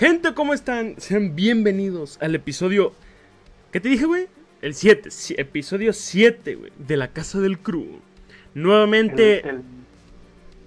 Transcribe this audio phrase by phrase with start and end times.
[0.00, 0.94] Gente, ¿cómo están?
[0.96, 2.94] Sean bienvenidos al episodio...
[3.70, 4.28] ¿Qué te dije, güey?
[4.62, 8.00] El 7, episodio 7, güey, de la Casa del Crew.
[8.54, 9.44] Nuevamente...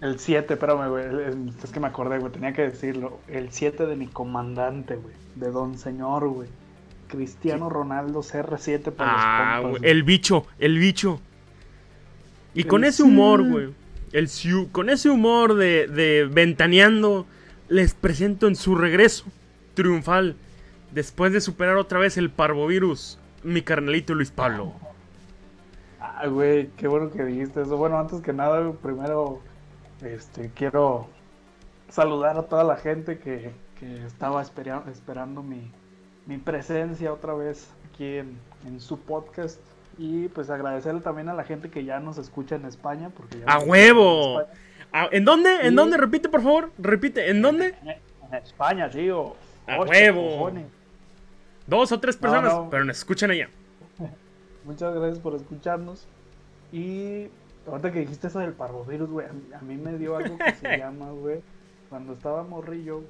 [0.01, 1.05] El 7, espérame, güey,
[1.63, 3.21] es que me acordé, güey, tenía que decirlo.
[3.27, 6.49] El 7 de mi comandante, güey, de Don Señor, güey.
[7.07, 11.19] Cristiano Ronaldo CR7 para ah, los güey, el bicho, el bicho.
[12.53, 13.69] Y con ese humor, güey,
[14.11, 14.29] el
[14.71, 17.25] con ese humor de, de ventaneando
[17.73, 19.25] les presento en su regreso
[19.73, 20.35] triunfal,
[20.91, 24.73] después de superar otra vez el parvovirus, mi carnalito Luis Pablo.
[25.99, 27.75] Ah, güey, qué bueno que dijiste eso.
[27.75, 29.39] Bueno, antes que nada, primero
[30.03, 31.07] este, quiero
[31.89, 33.51] saludar a toda la gente que,
[34.05, 39.59] estaba esperando mi, presencia otra vez aquí en, su podcast.
[39.97, 43.09] Y pues agradecerle también a la gente que ya nos escucha en España.
[43.09, 44.41] Porque ¡A huevo!
[44.93, 45.67] Ah, ¿En dónde?
[45.67, 45.97] ¿En dónde?
[45.97, 46.71] Repite, por favor.
[46.77, 47.31] Repite.
[47.31, 47.73] ¿En dónde?
[47.83, 49.35] En, España, tío.
[49.67, 50.51] A huevo.
[51.65, 53.49] Dos o tres personas, pero nos escuchan allá.
[54.65, 56.07] Muchas gracias por escucharnos.
[56.71, 57.27] Y
[57.67, 61.11] ahorita que dijiste eso del parvovirus, güey, a, mí me dio algo que se llama,
[61.11, 61.41] güey,
[61.89, 63.01] cuando estaba morrillo,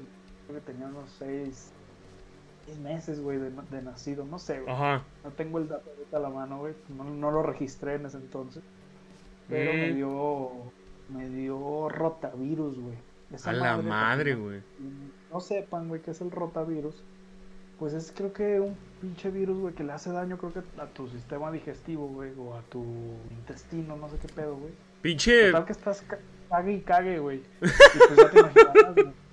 [0.48, 1.72] creo que tenía unos seis,
[2.66, 4.74] seis meses, güey, de, nacido, no sé, güey.
[4.74, 5.04] Ajá.
[5.24, 8.64] No tengo el dato ahorita a la mano, güey, no, lo registré en ese entonces.
[9.50, 9.96] Pero me mm.
[9.96, 10.52] dio
[11.10, 12.98] me dio rotavirus, güey.
[13.46, 14.62] a la madre, güey.
[15.32, 17.04] No sepan, güey, qué es el rotavirus.
[17.80, 20.86] Pues es creo que un pinche virus, güey, que le hace daño, creo que a
[20.86, 22.84] tu sistema digestivo, güey, o a tu
[23.32, 24.74] intestino, no sé qué pedo, güey.
[25.02, 25.48] Pinche.
[25.48, 26.06] Total que estás
[26.50, 27.38] cague y cague, güey.
[27.40, 29.14] Y pues ya te imaginarás, güey.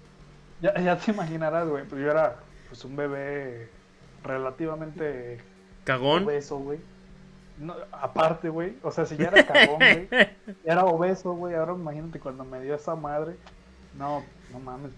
[0.60, 1.84] Ya, ya te imaginarás, güey.
[1.84, 2.36] Pues yo era,
[2.68, 3.70] pues, un bebé
[4.22, 5.40] relativamente.
[5.84, 6.24] Cagón.
[6.24, 6.78] Obeso, güey.
[7.60, 8.74] No, aparte, güey.
[8.82, 10.08] O sea, si ya era cagón, güey.
[10.64, 11.54] Era obeso, güey.
[11.54, 13.36] Ahora imagínate cuando me dio esa madre.
[13.98, 14.92] No, no mames.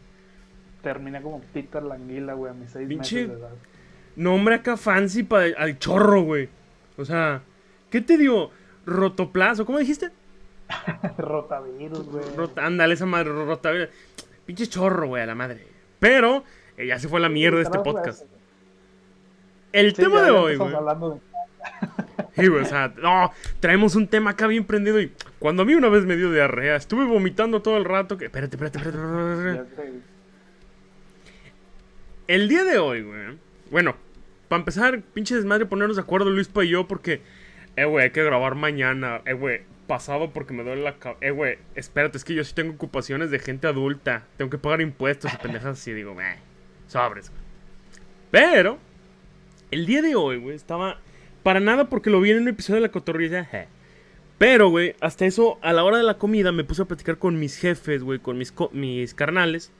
[0.80, 3.50] Terminé como Peter Languila, güey, a mis seis meses de edad.
[4.14, 6.48] Nombre acá fancy para al chorro, güey.
[6.96, 7.42] O sea,
[7.90, 8.51] ¿qué te dio?
[8.86, 9.67] ¿Rotoplazo?
[9.67, 10.11] ¿Cómo dijiste?
[11.18, 12.24] rotavirus, güey.
[12.56, 13.89] ándale, esa madre, rotavirus.
[14.46, 15.67] Pinche chorro, güey, a la madre.
[15.98, 16.45] Pero,
[16.77, 18.24] eh, ya se fue la mierda de este podcast.
[19.72, 20.70] El tema de hoy, güey.
[20.70, 21.20] de
[22.37, 25.89] y, o sea, no, traemos un tema acá bien prendido y cuando a mí una
[25.89, 28.27] vez me dio diarrea, estuve vomitando todo el rato que...
[28.27, 29.93] Espérate, espérate, espérate.
[32.29, 33.39] El día de hoy, güey.
[33.70, 33.97] Bueno,
[34.48, 37.20] para empezar, pinche desmadre ponernos de acuerdo Luis y yo porque...
[37.77, 39.23] Eh, güey, hay que grabar mañana.
[39.25, 41.25] Eh, güey, pasado porque me duele la cabeza.
[41.25, 44.25] Eh, güey, espérate, es que yo sí tengo ocupaciones de gente adulta.
[44.37, 45.93] Tengo que pagar impuestos y pendejas así.
[45.93, 46.37] Digo, eh,
[46.87, 47.43] sobres, güey.
[48.31, 48.79] Pero,
[49.70, 50.99] el día de hoy, güey, estaba
[51.42, 53.48] para nada porque lo vi en un episodio de la cotorrilla.
[54.39, 57.39] Pero, güey, hasta eso, a la hora de la comida me puse a platicar con
[57.39, 59.73] mis jefes, güey, con mis, carnales.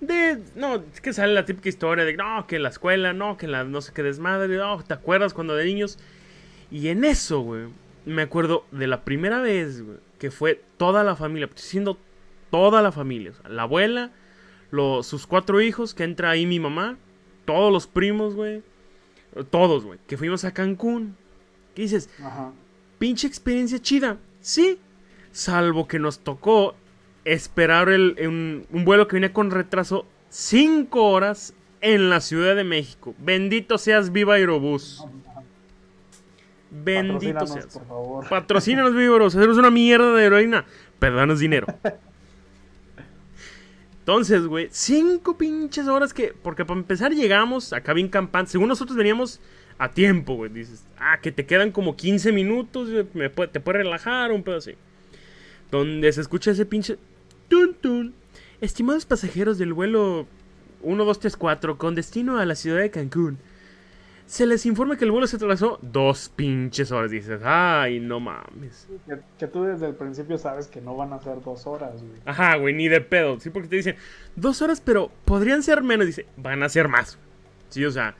[0.00, 3.46] De, no, es que sale la típica historia de, no, que la escuela, no, que
[3.46, 5.98] la no sé qué desmadre, no, ¿te acuerdas cuando de niños?
[6.70, 7.66] Y en eso, güey,
[8.04, 11.96] me acuerdo de la primera vez, güey, que fue toda la familia, siendo
[12.50, 14.10] toda la familia, la abuela,
[14.70, 16.98] los, sus cuatro hijos, que entra ahí mi mamá,
[17.44, 18.62] todos los primos, güey,
[19.42, 21.16] todos, güey, que fuimos a Cancún.
[21.74, 22.08] ¿Qué dices?
[22.22, 22.52] Ajá.
[22.98, 24.18] Pinche experiencia chida.
[24.40, 24.78] Sí.
[25.32, 26.76] Salvo que nos tocó
[27.24, 28.16] esperar el,
[28.70, 33.14] un, vuelo que venía con retraso cinco horas en la Ciudad de México.
[33.18, 35.04] Bendito seas Viva Aerobús.
[36.70, 37.66] Bendito seas.
[37.74, 38.28] Por favor.
[38.28, 39.34] Patrocínanos, Viva Aerobús.
[39.34, 40.64] Hacemos una mierda de heroína.
[41.00, 41.66] Pero dinero.
[44.04, 46.34] Entonces, güey, cinco pinches horas que.
[46.42, 48.52] Porque para empezar llegamos acá bien campantes.
[48.52, 49.40] Según nosotros veníamos
[49.78, 50.52] a tiempo, güey.
[50.52, 54.74] Dices, ah, que te quedan como 15 minutos, me te puede relajar, un pedo así.
[55.70, 56.98] Donde se escucha ese pinche.
[57.48, 58.14] Tun, tun.
[58.60, 60.26] Estimados pasajeros del vuelo
[60.82, 63.38] 1234 con destino a la ciudad de Cancún
[64.26, 67.10] se les informa que el vuelo se atrasó dos pinches horas.
[67.10, 68.88] Dices, ay, no mames.
[69.38, 72.20] Que, tú desde el principio sabes que no van a ser dos horas, güey.
[72.24, 73.38] Ajá, güey, ni de pedo.
[73.38, 73.96] Sí, porque te dicen,
[74.34, 76.06] dos horas, pero podrían ser menos.
[76.06, 77.18] Dice, van a ser más.
[77.68, 78.14] Sí, o sea,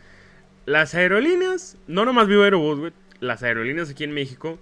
[0.66, 2.92] las aerolíneas, no nomás vivo Aerobús, güey.
[3.20, 4.58] Las aerolíneas aquí en México,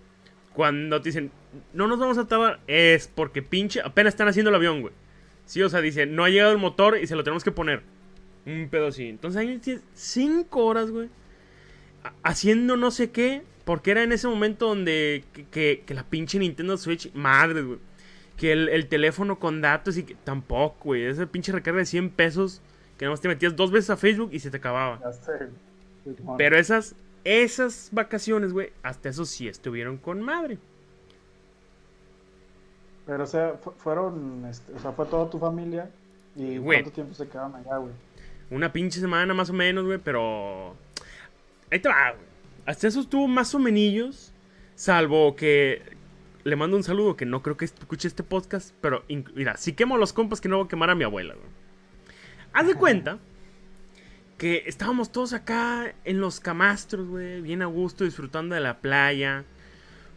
[0.52, 1.32] cuando te dicen,
[1.72, 4.94] no nos vamos a tardar, es porque pinche, apenas están haciendo el avión, güey.
[5.46, 7.82] Sí, o sea, dicen, no ha llegado el motor y se lo tenemos que poner.
[8.46, 9.08] Un pedo así.
[9.08, 11.08] Entonces ahí tienes cinco horas, güey
[12.22, 17.12] haciendo no sé qué, porque era en ese momento donde que, la pinche Nintendo Switch,
[17.14, 17.78] madre, güey.
[18.36, 21.04] Que el, teléfono con datos y que tampoco, güey.
[21.04, 22.60] Ese pinche recarga de 100 pesos
[22.98, 25.00] que nada más te metías dos veces a Facebook y se te acababa.
[26.36, 30.58] Pero esas, esas vacaciones, güey, hasta eso sí estuvieron con madre.
[33.06, 35.90] Pero, o sea, fueron, este, o sea, fue toda tu familia.
[36.36, 37.92] ¿Y cuánto tiempo se quedaron allá, güey?
[38.50, 40.74] Una pinche semana más o menos, güey, pero...
[41.72, 42.26] Ahí te va, güey.
[42.66, 44.34] Hasta eso estuvo más o menos,
[44.74, 45.82] salvo que...
[46.44, 49.04] Le mando un saludo, que no creo que escuche este podcast, pero
[49.34, 51.46] mira, si quemo los compas que no voy a quemar a mi abuela, güey.
[52.52, 53.18] Haz de cuenta
[54.36, 59.44] que estábamos todos acá en los camastros, güey, bien a gusto, disfrutando de la playa.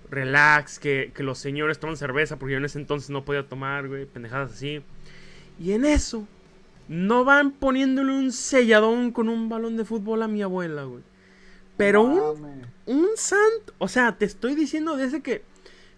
[0.10, 3.88] Relax, que, que los señores toman cerveza, porque yo en ese entonces no podía tomar,
[3.88, 4.82] güey, pendejadas así.
[5.60, 6.28] Y en eso,
[6.90, 11.04] no van poniéndole un selladón con un balón de fútbol a mi abuela, güey.
[11.78, 15.44] Pero un, un santo, o sea, te estoy diciendo desde que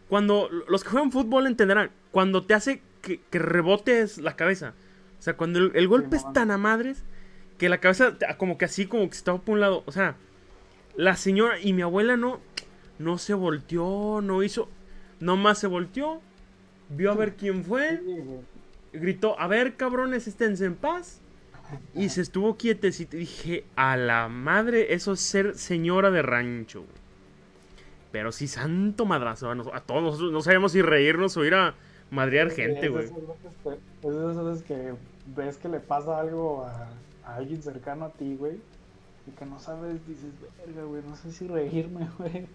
[0.09, 4.73] cuando los que juegan fútbol entenderán, cuando te hace que, rebotes la cabeza.
[5.19, 7.03] O sea, cuando el, golpe es tan a madres
[7.57, 9.83] que la cabeza como que así como que estaba por un lado.
[9.85, 10.15] O sea,
[10.95, 12.39] la señora y mi abuela no,
[12.99, 14.69] no se volteó, no hizo,
[15.19, 16.21] nomás se volteó,
[16.89, 18.01] vio a ver quién fue,
[18.93, 21.21] gritó, a ver cabrones, esténse en paz.
[21.93, 26.85] Y se estuvo quietecito y dije, a la madre, eso es ser señora de rancho.
[28.11, 29.51] Pero sí, santo madrazo.
[29.51, 31.75] A todos nosotros no sabíamos si reírnos o ir a
[32.09, 33.05] madrear gente, güey.
[33.05, 33.13] Es
[34.01, 34.93] de esas veces que
[35.35, 36.89] ves que le pasa algo a,
[37.25, 38.59] alguien cercano a ti, güey.
[39.27, 40.31] Y que no sabes, dices,
[40.65, 42.47] verga, güey, no sé si reírme, güey.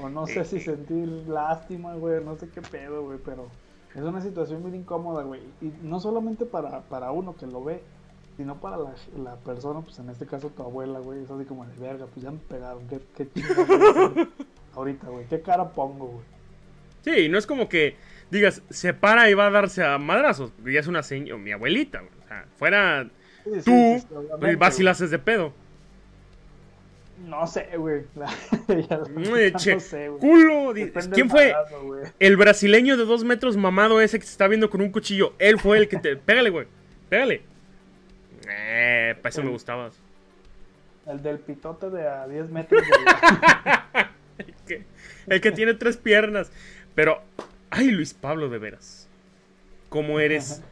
[0.00, 3.48] O no sé si sentir lástima, güey, no sé qué pedo, güey, pero
[3.94, 5.40] es una situación muy incómoda, güey.
[5.60, 7.82] Y no solamente para, para uno que lo ve,
[8.38, 11.24] sino para la, la, persona, pues en este caso tu abuela, güey.
[11.24, 13.28] Es así como de verga, pues ya me pegaron, qué, qué
[14.74, 16.24] ahorita, güey, qué cara pongo, güey.
[17.02, 17.96] Sí, no es como que
[18.30, 20.52] digas, se para y va a darse a madrazos.
[20.64, 22.12] Ya es una señora, mi abuelita, güey.
[22.24, 23.10] O sea, fuera
[23.64, 24.06] tú,
[24.38, 25.52] pues, vas y la haces de pedo.
[27.26, 28.02] No sé, güey.
[28.14, 30.20] no sé, güey.
[30.20, 30.74] Culo.
[31.12, 31.52] ¿Quién fue?
[32.20, 35.34] el brasileño de dos metros mamado ese que se está viendo con un cuchillo.
[35.40, 36.16] Él fue el que te.
[36.16, 36.68] Pégale, güey.
[37.08, 37.42] Pégale.
[38.48, 39.94] Eh, para eso me gustabas.
[41.06, 42.82] El del pitote de a 10 metros.
[44.38, 44.84] el, que,
[45.26, 46.50] el que tiene tres piernas.
[46.94, 47.22] Pero,
[47.70, 49.08] ay, Luis Pablo, de veras.
[49.88, 50.62] ¿Cómo eres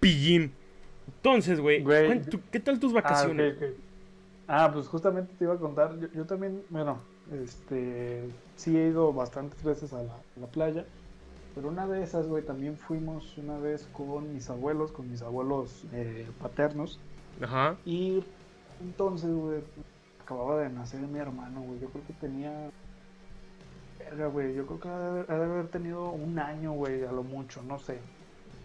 [0.00, 0.52] pillín?
[1.06, 1.84] Entonces, güey,
[2.50, 3.56] ¿qué tal tus vacaciones?
[4.48, 5.94] Ah, ah, pues justamente te iba a contar.
[6.14, 7.00] Yo, también, bueno,
[7.42, 8.24] este,
[8.56, 10.84] sí he ido bastantes veces a la, playa.
[11.60, 15.84] Pero una de esas, güey, también fuimos una vez con mis abuelos, con mis abuelos
[15.92, 16.98] eh, paternos.
[17.42, 17.76] Ajá.
[17.84, 18.24] Y
[18.80, 19.60] entonces, güey,
[20.22, 21.78] acababa de nacer mi hermano, güey.
[21.78, 22.70] Yo creo que tenía.
[23.98, 24.54] Verga, güey.
[24.54, 27.98] Yo creo que ha de haber, tenido un año, güey, a lo mucho, no sé.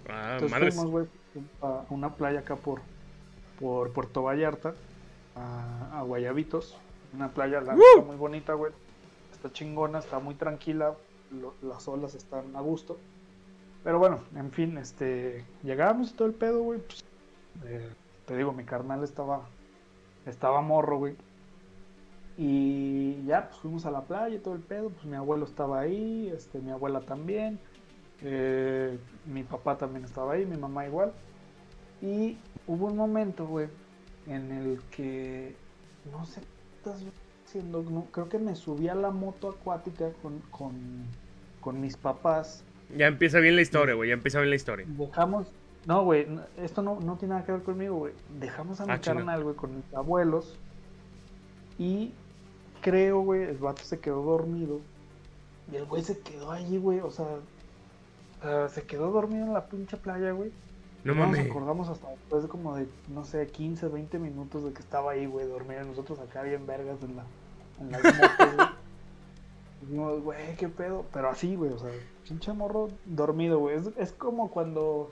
[0.08, 1.08] Ah, Entonces fuimos, güey,
[1.62, 2.80] a una playa acá por,
[3.60, 4.74] por Puerto Vallarta,
[5.36, 6.78] a, Guayabitos.
[7.14, 8.72] Una playa la muy bonita, güey.
[9.34, 10.96] Está chingona, está muy tranquila.
[11.62, 12.98] Las olas están a gusto.
[13.84, 15.46] Pero bueno, en fin, este.
[15.64, 16.80] Llegamos y todo el pedo, güey.
[16.80, 17.04] Pues,
[17.66, 17.90] eh,
[18.26, 19.48] te digo, mi carnal estaba.
[20.26, 21.16] Estaba morro, güey.
[22.38, 24.90] Y ya, pues fuimos a la playa y todo el pedo.
[24.90, 27.60] Pues mi abuelo estaba ahí, este, mi abuela también.
[28.22, 31.14] Eh, mi papá también estaba ahí, mi mamá igual.
[32.02, 32.38] Y
[32.68, 33.70] hubo un momento, güey,
[34.28, 35.56] en el que
[36.12, 36.42] no sé
[37.54, 40.42] No, creo que me subí a la moto acuática con,
[41.62, 42.64] con, mis papás.
[42.96, 44.86] Ya empieza bien la historia, güey, ya empieza bien la historia.
[44.88, 45.48] Dejamos.
[45.86, 46.28] No, güey,
[46.58, 48.14] esto no, no tiene nada que ver conmigo, güey.
[48.40, 50.58] Dejamos a mi ah, carnal, güey, con mis abuelos.
[51.78, 52.12] Y
[52.82, 54.82] creo, güey, el vato se quedó dormido.
[55.72, 57.28] Y el güey se quedó allí, güey, o sea,
[58.70, 60.52] se quedó dormido en la pinche playa, güey.
[61.06, 61.38] No, mames.
[61.38, 65.12] Nos acordamos hasta después de como de, no sé, 15, 20 minutos de que estaba
[65.12, 65.84] ahí, güey, dormido.
[65.84, 67.26] Nosotros acá bien vergas en la,
[67.80, 68.70] en la motos.
[69.82, 71.06] Dijimos, güey, qué pedo.
[71.14, 71.92] Pero así, güey, o sea,
[72.28, 73.78] pinche morro dormido, güey.
[73.78, 75.12] Es, es como cuando,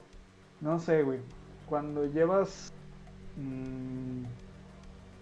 [0.62, 1.20] no sé, güey,
[1.70, 2.74] cuando llevas...
[3.38, 4.26] Mmm,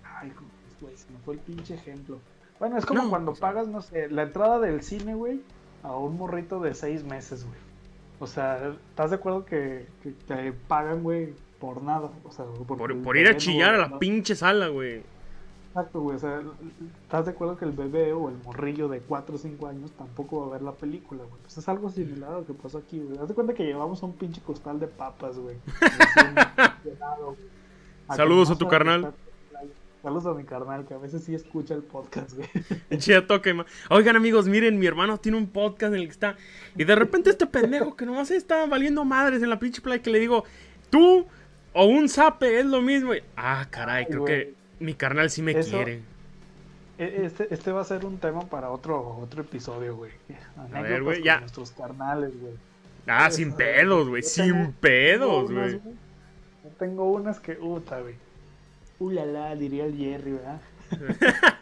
[0.06, 0.32] ay,
[0.80, 2.18] güey, se me fue el pinche ejemplo.
[2.60, 5.42] Bueno, es como cuando pagas, no sé, la entrada del cine, güey,
[5.84, 7.71] a un morrito de seis meses, güey.
[8.22, 9.88] O sea, ¿estás de acuerdo que,
[10.28, 12.12] te pagan, güey, por nada?
[12.24, 15.02] O sea, por, ir a chillar a la pinche sala, güey.
[15.70, 16.18] Exacto, güey.
[16.18, 16.40] O sea,
[17.02, 20.42] ¿estás de acuerdo que el bebé o el morrillo de 4 o 5 años tampoco
[20.42, 21.42] va a ver la película, güey?
[21.42, 23.18] Pues es algo similar a lo que pasó aquí, güey.
[23.18, 25.58] Haz de cuenta que llevamos un pinche costal de papas, güey.
[28.16, 29.16] Saludos a tu carnal.
[30.02, 32.50] Saludos a mi carnal, que a veces sí escucha el podcast, güey.
[32.98, 33.56] Chida toque,
[33.90, 36.36] Oigan, amigos, miren, mi hermano tiene un podcast en el que está.
[36.76, 40.10] Y de repente este pendejo que nomás está valiendo madres en la pinche play que
[40.10, 40.44] le digo,
[40.90, 41.28] tú
[41.74, 43.12] o un zape es lo mismo.
[43.38, 46.02] ah, caray, creo que mi carnal sí me quiere.
[46.98, 50.12] E, este, este va a ser un tema para otro, otro episodio, güey.
[50.74, 51.40] A ver, güey, ya.
[51.42, 52.54] Nuestros carnales, güey.
[53.08, 54.24] Ah, sin pedos, güey.
[54.24, 55.80] Sin pedos, güey.
[56.80, 58.16] Tengo unas que, puta, güey.
[59.02, 60.62] Ulala, diría el Jerry, ¿verdad?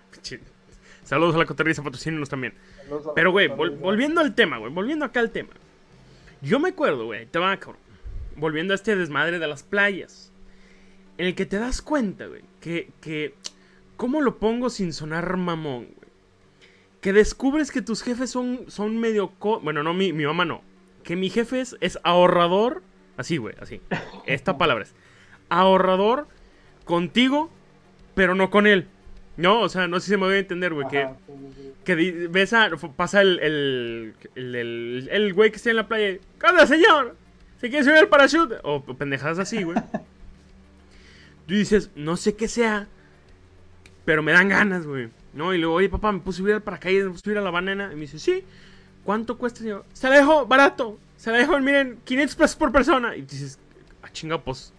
[1.04, 2.54] Saludos a la cotorriza, patrocínenos también.
[2.84, 5.50] Saludos a la Pero, güey, vol- volviendo al tema, güey, volviendo acá al tema.
[6.42, 7.82] Yo me acuerdo, güey, te va, cabrón.
[8.36, 10.32] Volviendo a este desmadre de las playas.
[11.18, 13.34] En el que te das cuenta, güey, que, que.
[13.98, 16.10] ¿Cómo lo pongo sin sonar mamón, güey?
[17.02, 19.32] Que descubres que tus jefes son, son medio.
[19.40, 20.62] co- bueno, no, mi, mi mamá no.
[21.04, 22.84] Que mi jefe es, es ahorrador.
[23.18, 23.82] Así, güey, así.
[24.28, 24.94] Esta palabra es.
[25.50, 26.28] Ahorrador
[26.90, 27.52] contigo,
[28.16, 28.88] pero no con él.
[29.38, 30.88] No, o sea, no sé si se me voy a entender, güey.
[30.88, 31.08] Que,
[31.86, 31.96] que
[32.28, 36.10] ves a, pasa el, el, el, el- el güey que está en la playa.
[36.10, 37.16] y, ¿Qué onda, señor?
[37.62, 38.56] ¿Se quiere subir al parachute?
[38.64, 39.78] O pendejadas así, güey.
[41.48, 42.88] Tú dices, no sé qué sea,
[44.06, 45.10] pero me dan ganas, güey.
[45.34, 47.04] No, y luego, oye, papá, ¿me puedo subir al paracaídas?
[47.06, 47.90] ¿Me puedo subir a la banana?
[47.92, 48.44] Y me dice, sí.
[49.04, 49.86] ¿Cuánto cuesta, señor?
[49.94, 51.00] Se la dejo barato.
[51.18, 53.16] Se la dejo, miren, 500 pesos por persona.
[53.16, 53.58] Y dices,
[54.04, 54.74] ah, chinga, pues,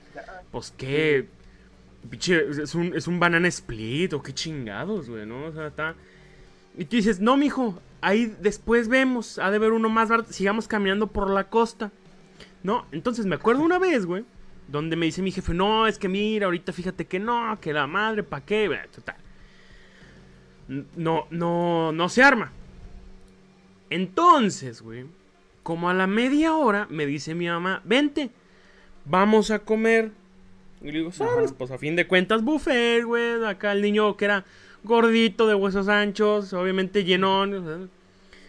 [0.50, 1.26] pues, ¿qué?
[2.08, 5.46] Pinche, es un, es un banana split o qué chingados, güey, ¿no?
[5.46, 5.94] O sea, está...
[6.78, 11.08] Y tú dices, no, mijo, ahí después vemos, ha de haber uno más sigamos caminando
[11.08, 11.90] por la costa.
[12.62, 14.24] No, entonces me acuerdo una vez, güey,
[14.68, 17.86] donde me dice mi jefe, no, es que mira, ahorita fíjate que no, que la
[17.86, 18.70] madre, ¿pa' qué?
[18.94, 19.16] Total.
[20.96, 22.52] No, no, no se arma.
[23.90, 25.06] Entonces, güey,
[25.62, 28.30] como a la media hora me dice mi mamá, vente,
[29.04, 30.12] vamos a comer.
[30.82, 31.46] Y le digo, ¿sabes?
[31.50, 31.54] Ajá.
[31.58, 33.44] Pues a fin de cuentas, buffet, güey.
[33.44, 34.44] Acá el niño que era
[34.82, 37.54] gordito, de huesos anchos, obviamente llenón.
[37.54, 37.86] o sea,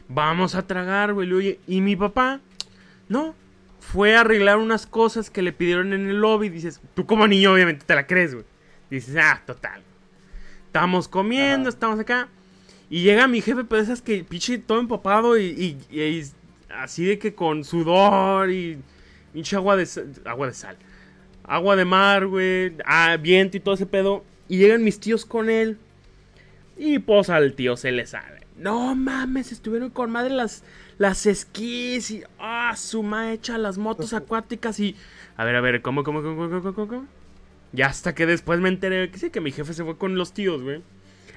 [0.07, 1.27] Vamos a tragar, güey.
[1.27, 2.39] Le digo, "Oye, Y mi papá,
[3.09, 3.33] no,
[3.79, 6.49] fue a arreglar unas cosas que le pidieron en el lobby.
[6.49, 8.45] Dices, tú como niño, obviamente te la crees, güey.
[8.89, 9.81] Dices, ah, total.
[10.67, 11.75] Estamos comiendo, Ajá.
[11.75, 12.27] estamos acá.
[12.89, 15.45] Y llega mi jefe, pero esas que pinche todo empapado y,
[15.91, 16.23] y- y
[16.73, 18.77] así de que con sudor y
[19.33, 19.87] pinche agua de
[20.25, 20.77] agua de sal.
[21.43, 24.23] Agua de mar, güey, ah, viento y todo ese pedo.
[24.47, 25.77] Y llegan mis tíos con él.
[26.77, 28.41] Y pues al tío se le sale.
[28.57, 30.63] No mames, estuvieron con madre las,
[30.97, 34.95] las esquís y ah, su ma hecha las motos acuáticas y.
[35.37, 37.07] A ver, a ver, ¿cómo, cómo, cómo, cómo, cómo, cómo?
[37.73, 40.33] Ya hasta que después me enteré que sí, que mi jefe se fue con los
[40.33, 40.81] tíos, güey.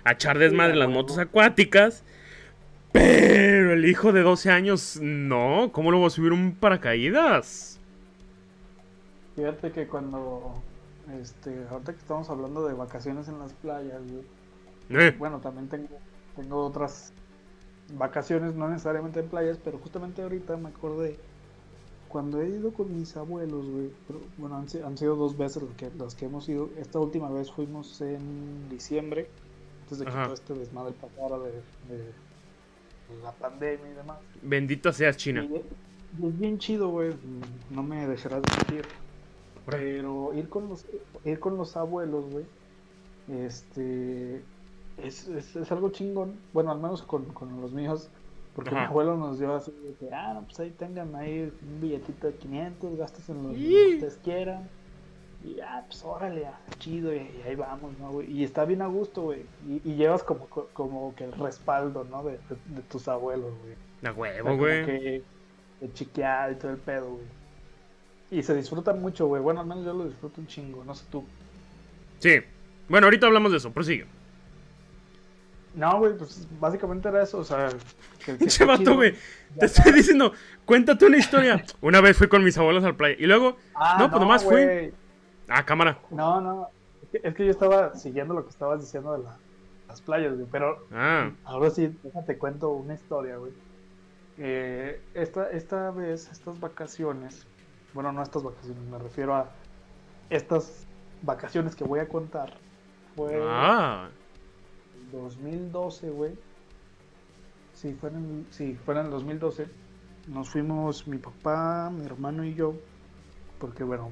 [0.02, 2.04] A echar desmadre las motos acuáticas.
[2.92, 5.70] Pero el hijo de 12 años, no.
[5.73, 7.73] ¿Cómo lo voy a subir un paracaídas?
[9.36, 10.54] Fíjate que cuando,
[11.20, 14.24] este, ahorita que estamos hablando de vacaciones en las playas, güey,
[14.90, 15.88] Eh, bueno, también tengo,
[16.36, 17.12] tengo otras
[17.94, 21.18] vacaciones, no necesariamente en playas, pero justamente ahorita me acordé,
[22.08, 25.74] cuando he ido con mis abuelos, güey, pero, bueno, han, han sido dos veces las
[25.76, 29.28] que, las que hemos ido, esta última vez fuimos en diciembre,
[29.82, 30.24] antes de que Ajá.
[30.24, 31.50] todo este desmadre pasara de,
[31.88, 32.12] de
[33.22, 34.18] la pandemia y demás.
[34.42, 35.46] bendito seas China.
[35.50, 37.14] Y es, bien chido, güey.
[37.70, 38.86] No me dejarás de mentir.
[39.66, 40.85] Pero ir con los,
[41.25, 42.44] ir con los abuelos, güey.
[43.28, 44.42] Este.
[45.02, 46.35] Es, es, es algo chingón.
[46.52, 48.09] Bueno, al menos con, con los míos.
[48.54, 51.80] Porque mi abuelo nos dio así de que, ah, no, pues ahí tengan ahí un
[51.80, 54.68] billetito de 500, gastos en lo, que ustedes quieran.
[55.42, 58.30] Y ah, pues órale, ah, chido, y, y ahí vamos, ¿no, güey?
[58.30, 59.42] Y está bien a gusto, güey.
[59.68, 62.23] Y, y llevas como, como que el respaldo, ¿no?
[62.23, 63.75] De, de- de tus abuelos, güey.
[64.04, 64.87] A O sea, huevo, como güey.
[64.87, 65.23] que
[65.80, 67.26] de chiquear y todo el pedo, güey.
[68.30, 69.40] Y se disfruta mucho, güey.
[69.42, 71.24] Bueno, al menos yo lo disfruto un chingo, no sé tú.
[72.18, 72.40] Sí.
[72.88, 74.06] Bueno, ahorita hablamos de eso, prosigue.
[75.74, 77.68] No, güey, pues básicamente era eso, o sea...
[77.68, 78.94] que- que Pinche está vato, chido.
[78.94, 79.14] güey.
[79.58, 80.32] Te estoy diciendo,
[80.64, 81.64] cuéntate una historia.
[81.80, 83.16] Una vez fui con mis abuelos al playa.
[83.18, 84.92] Y luego, Ah, no, pues nomás fui.
[85.48, 85.98] Ah, cámara.
[86.10, 86.68] No, no.
[87.02, 89.36] Es que, es que yo estaba siguiendo lo que estabas diciendo de la-
[89.88, 90.46] las playas, güey.
[90.50, 93.52] Pero Ah, ahora sí, déjate cuento una historia, güey.
[94.38, 97.46] Eh, esta, esta vez, estas vacaciones,
[97.94, 99.50] bueno, no estas vacaciones, me refiero a
[100.28, 100.86] estas
[101.22, 102.52] vacaciones que voy a contar.
[103.16, 104.08] Fue ah.
[105.12, 106.32] 2012, güey.
[107.72, 109.66] Sí, fue en el, sí, fue en el 2012.
[110.28, 112.74] Nos fuimos mi papá, mi hermano y yo.
[113.58, 114.10] Porque, bueno,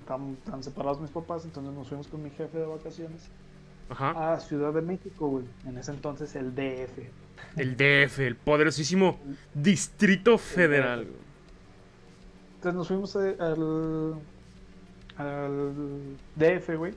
[0.00, 3.28] están, separados mis papás, entonces nos fuimos con mi jefe de vacaciones
[3.90, 4.32] Ajá.
[4.32, 5.44] a Ciudad de México, güey.
[5.66, 6.98] En ese entonces el DF.
[7.56, 9.18] El DF, el poderosísimo
[9.54, 11.04] Distrito Federal.
[11.04, 11.21] güey.
[12.62, 14.14] Entonces nos fuimos eh, al,
[15.16, 16.94] al DF, güey.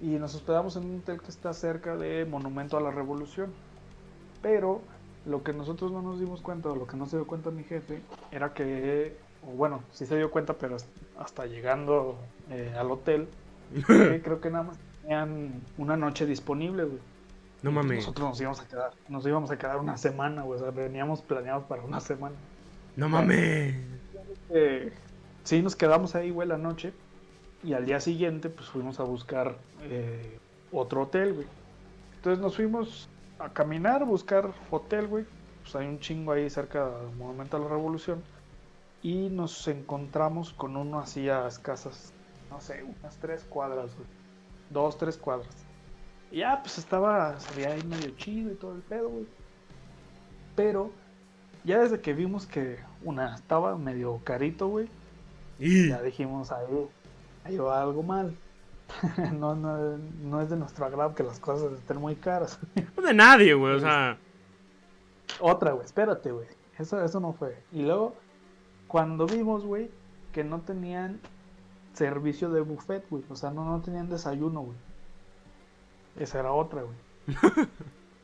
[0.00, 3.52] Y nos hospedamos en un hotel que está cerca de Monumento a la Revolución.
[4.42, 4.80] Pero
[5.26, 7.62] lo que nosotros no nos dimos cuenta, o lo que no se dio cuenta mi
[7.62, 9.16] jefe, era que,
[9.46, 10.76] o bueno, sí se dio cuenta, pero
[11.20, 12.18] hasta llegando
[12.50, 13.28] eh, al hotel,
[13.86, 16.98] creo que nada más tenían una noche disponible, güey.
[17.62, 17.98] No mames.
[17.98, 20.58] Nosotros nos íbamos a quedar, nos íbamos a quedar una semana, güey.
[20.58, 22.34] O sea, veníamos planeados para una semana.
[22.96, 23.99] No mames.
[25.44, 26.92] Sí, nos quedamos ahí, güey, la noche.
[27.62, 30.38] Y al día siguiente, pues fuimos a buscar eh,
[30.72, 31.46] otro hotel, güey.
[32.16, 33.08] Entonces nos fuimos
[33.38, 35.24] a caminar, buscar hotel, güey.
[35.62, 38.22] Pues hay un chingo ahí cerca del Monumento a la Revolución.
[39.02, 42.12] Y nos encontramos con uno así a escasas,
[42.50, 44.06] no sé, unas tres cuadras, güey.
[44.70, 45.48] Dos, tres cuadras.
[46.30, 49.26] Y ya, pues estaba, salía ahí medio chido y todo el pedo, güey.
[50.54, 50.90] Pero,
[51.64, 54.88] ya desde que vimos que una estaba medio carito, güey.
[55.58, 56.66] Y Ya dijimos, ahí,
[57.44, 58.34] ahí va algo mal.
[59.34, 62.58] no, no, no es de nuestro agrado que las cosas estén muy caras.
[62.96, 63.74] no de nadie, güey.
[63.74, 64.18] O sea,
[65.40, 66.46] Otra, güey, espérate, güey.
[66.78, 67.62] Eso, eso no fue.
[67.72, 68.14] Y luego,
[68.88, 69.90] cuando vimos, güey,
[70.32, 71.20] que no tenían
[71.92, 73.22] servicio de buffet, güey.
[73.28, 74.78] O sea, no, no tenían desayuno, güey.
[76.18, 76.96] Esa era otra, güey.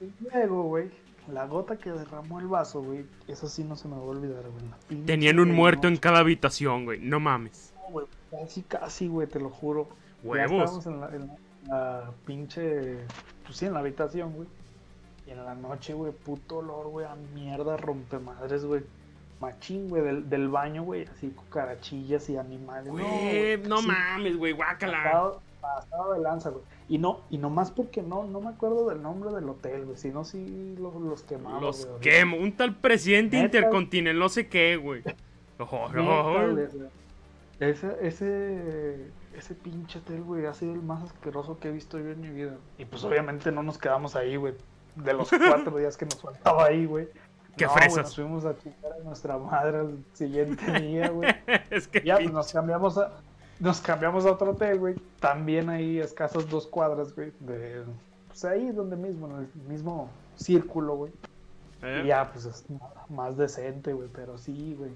[0.01, 0.91] y luego, güey,
[1.29, 3.05] la gota que derramó el vaso, güey.
[3.29, 4.43] Eso sí no se me va a olvidar,
[4.89, 5.03] güey.
[5.05, 7.01] tenían un muerto en cada habitación, güey.
[7.01, 7.73] No mames.
[7.91, 9.89] güey, Casi, casi, güey, te lo juro.
[10.23, 10.71] Ya Huevos.
[10.83, 11.31] estábamos en la, en
[11.69, 12.99] la pinche.
[13.45, 14.49] Pues sí, en la habitación, güey.
[15.27, 18.83] Y en la noche, güey, puto olor, güey, a mierda, rompemadres, güey.
[19.41, 22.89] Machín, güey, del, del baño, güey, así cucarachillas y animales.
[22.91, 24.53] Güey, no sí, mames, güey.
[24.53, 25.33] Guácala.
[25.75, 26.63] Pasado de lanza, güey.
[26.89, 29.97] Y no, y no más porque no, no me acuerdo del nombre del hotel, güey.
[29.97, 32.37] Si no, sí los, los quemamos, Los güey, quemo.
[32.37, 35.03] Un tal presidente intercontinental, no sé qué, güey.
[35.59, 36.69] Güey,
[37.61, 42.11] Ese, ese, ese pinche hotel, güey, ha sido el más asqueroso que he visto yo
[42.11, 42.57] en mi vida.
[42.77, 44.53] Y pues obviamente no nos quedamos ahí, güey.
[44.97, 47.09] De los cuatro días que nos faltaba ahí, güey.
[47.57, 48.05] Qué no, fresas.
[48.05, 51.35] nos fuimos a chingar a nuestra madre al siguiente día, güey.
[51.71, 52.03] es que.
[52.03, 53.13] Ya, pues nos cambiamos a,
[53.61, 54.95] nos cambiamos a otro hotel, güey.
[55.21, 57.33] También ahí escasas dos cuadras, güey.
[57.41, 57.83] De,
[58.29, 61.13] pues ahí donde mismo, en el mismo círculo, güey.
[61.83, 62.03] ¿Eh?
[62.05, 62.65] Y ya, pues es
[63.09, 64.91] más decente, güey, pero sí, güey.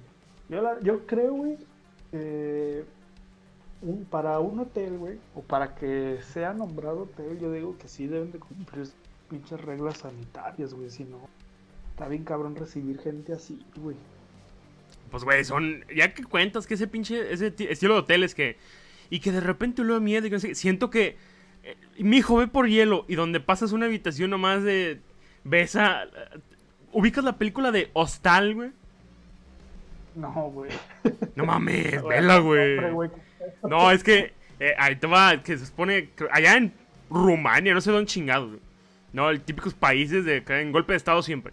[0.48, 1.58] Yo, la- yo creo, güey,
[3.82, 8.06] un, para un hotel, güey, o para que sea nombrado hotel, yo digo que sí
[8.06, 8.88] deben de cumplir
[9.28, 11.18] pinches reglas sanitarias, güey, si no,
[11.92, 13.96] está bien cabrón recibir gente así, güey.
[15.10, 15.84] Pues, güey, son.
[15.94, 17.32] Ya que cuentas que ese pinche.
[17.32, 18.56] Ese ti- estilo de hoteles que.
[19.10, 20.26] Y que de repente luego miedo.
[20.26, 21.16] Y que no sé siento que.
[21.64, 23.04] eh, mi hijo ve por hielo.
[23.08, 25.00] Y donde pasas una habitación nomás de.
[25.44, 26.04] Ves a.
[26.92, 28.70] ¿Ubicas la película de Hostal, güey?
[30.14, 30.70] No, güey.
[31.36, 32.78] No mames, vela, güey.
[33.68, 34.32] No, es que.
[34.58, 35.42] eh, ahí te va.
[35.42, 36.10] Que se supone.
[36.30, 36.72] Allá en
[37.08, 38.60] Rumania, no sé dónde chingados, güey.
[39.12, 40.44] No, el típicos países de.
[40.44, 41.52] que En golpe de estado siempre.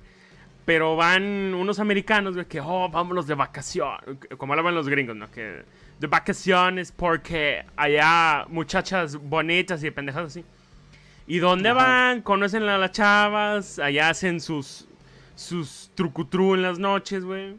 [0.68, 4.02] Pero van unos americanos, güey, que, oh, vámonos de vacaciones.
[4.38, 5.32] Como hablaban los gringos, ¿no?
[5.32, 5.64] Que
[5.98, 10.44] de vacaciones porque allá muchachas bonitas y pendejadas así.
[11.26, 11.84] ¿Y dónde Ajá.
[11.84, 12.22] van?
[12.22, 14.90] Conocen a las chavas, allá hacen sus,
[15.36, 17.56] sus trucutru en las noches, güey.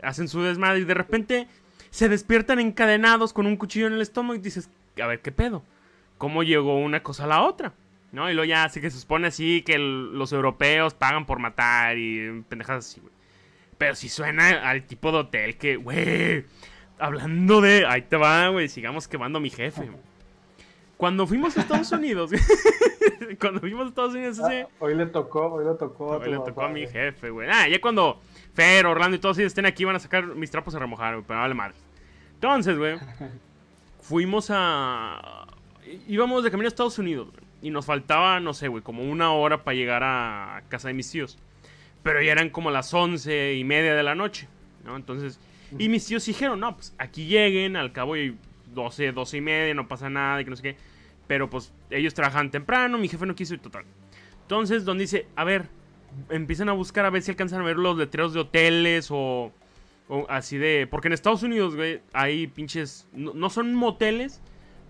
[0.00, 1.48] Hacen su desmadre y de repente
[1.90, 4.70] se despiertan encadenados con un cuchillo en el estómago y dices,
[5.02, 5.64] a ver, ¿qué pedo?
[6.16, 7.72] ¿Cómo llegó una cosa a la otra?
[8.12, 8.30] ¿No?
[8.30, 11.96] Y luego ya así que se supone así que el- los europeos pagan por matar
[11.98, 13.12] y pendejadas así, güey.
[13.78, 16.44] Pero si suena al tipo de hotel que, güey,
[16.98, 17.84] hablando de...
[17.86, 19.90] Ahí te va, güey, sigamos quemando a mi jefe.
[20.96, 22.30] Cuando fuimos a Estados Unidos,
[23.40, 24.62] cuando fuimos a Estados Unidos ese...
[24.62, 27.30] Ah, hoy le tocó, hoy le tocó a Hoy le tocó papá, a mi jefe,
[27.30, 27.48] güey.
[27.50, 28.20] Ah, ya cuando
[28.54, 31.24] Fer, Orlando y todos ellos estén aquí van a sacar mis trapos a remojar, güey,
[31.26, 31.74] pero vale madre.
[32.34, 32.98] Entonces, güey,
[34.00, 35.46] fuimos a...
[36.06, 39.32] Íbamos de camino a Estados Unidos, güey, y nos faltaba, no sé, güey, como una
[39.32, 41.38] hora para llegar a casa de mis tíos.
[42.02, 44.48] Pero ya eran como las once y media de la noche,
[44.84, 44.96] ¿no?
[44.96, 45.38] Entonces,
[45.78, 48.36] y mis tíos dijeron, no, pues aquí lleguen, al cabo y
[48.74, 50.76] 12, 12 y media, no pasa nada, y que no sé qué.
[51.28, 53.84] Pero pues ellos trabajan temprano, mi jefe no quiso y total.
[54.42, 55.68] Entonces, Don dice, a ver,
[56.28, 59.52] empiezan a buscar a ver si alcanzan a ver los letreros de hoteles o,
[60.28, 60.86] así de...
[60.90, 63.08] Porque en Estados Unidos, güey, hay pinches...
[63.12, 64.42] No son moteles,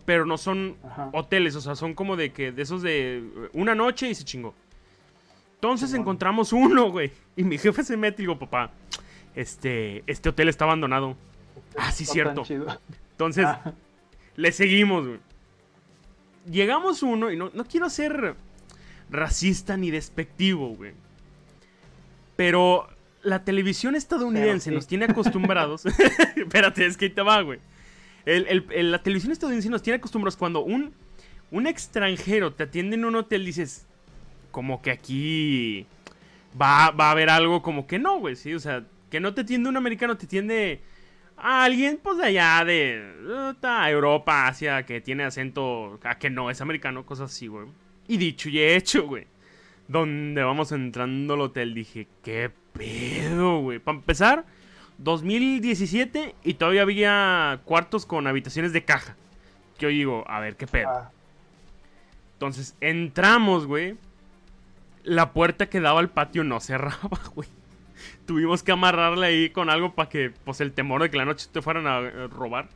[0.05, 1.11] pero no son Ajá.
[1.13, 4.25] hoteles, o sea, son como de que de esos de eh, una noche y se
[4.25, 4.55] chingó.
[5.55, 7.13] Entonces encontramos uno, güey.
[7.37, 8.73] Y mi jefe se mete y digo, papá,
[9.35, 11.17] este, este hotel está abandonado.
[11.79, 12.43] Ah, sí, cierto.
[13.13, 13.73] Entonces, Ah,
[14.35, 15.21] le seguimos, güey.
[16.51, 18.35] Llegamos uno, y no, no quiero ser
[19.09, 20.95] racista ni despectivo, güey.
[22.35, 22.89] Pero
[23.23, 24.75] la televisión estadounidense sí.
[24.75, 25.87] nos tiene acostumbrados.
[26.37, 27.61] Espérate, es que ahí te va, güey.
[28.25, 30.93] El- el- la televisión estadounidense nos tiene acostumbrados cuando un,
[31.51, 33.87] un extranjero te atiende en un hotel, dices,
[34.51, 35.87] como que aquí
[36.61, 39.43] va, va a haber algo como que no, güey, sí, o sea, que no te
[39.43, 40.81] atiende un americano, te atiende
[41.37, 43.03] a alguien, pues de allá de
[43.89, 47.67] Europa, Asia, que tiene acento, que no es americano, cosas así, güey.
[48.09, 49.27] Y dicho y hecho, güey.
[49.89, 53.79] Donde vamos entrando al hotel, dije, ¿qué pedo, güey?
[53.81, 54.45] Para empezar,
[54.99, 59.17] 2017 y todavía había cuartos con habitaciones de caja.
[59.79, 60.89] que yo digo, a ver, qué pedo.
[60.91, 61.11] Ah,
[62.35, 63.97] Entonces entramos, güey.
[65.05, 67.49] La puerta que daba al patio no cerraba, güey.
[68.27, 71.49] Tuvimos que amarrarla ahí con algo para que, pues, el temor de que la noche
[71.53, 72.69] te fueran a eh, robar.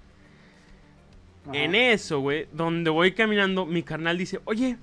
[1.44, 1.52] ajá.
[1.52, 4.78] En eso, güey, donde voy caminando, mi carnal dice, oye,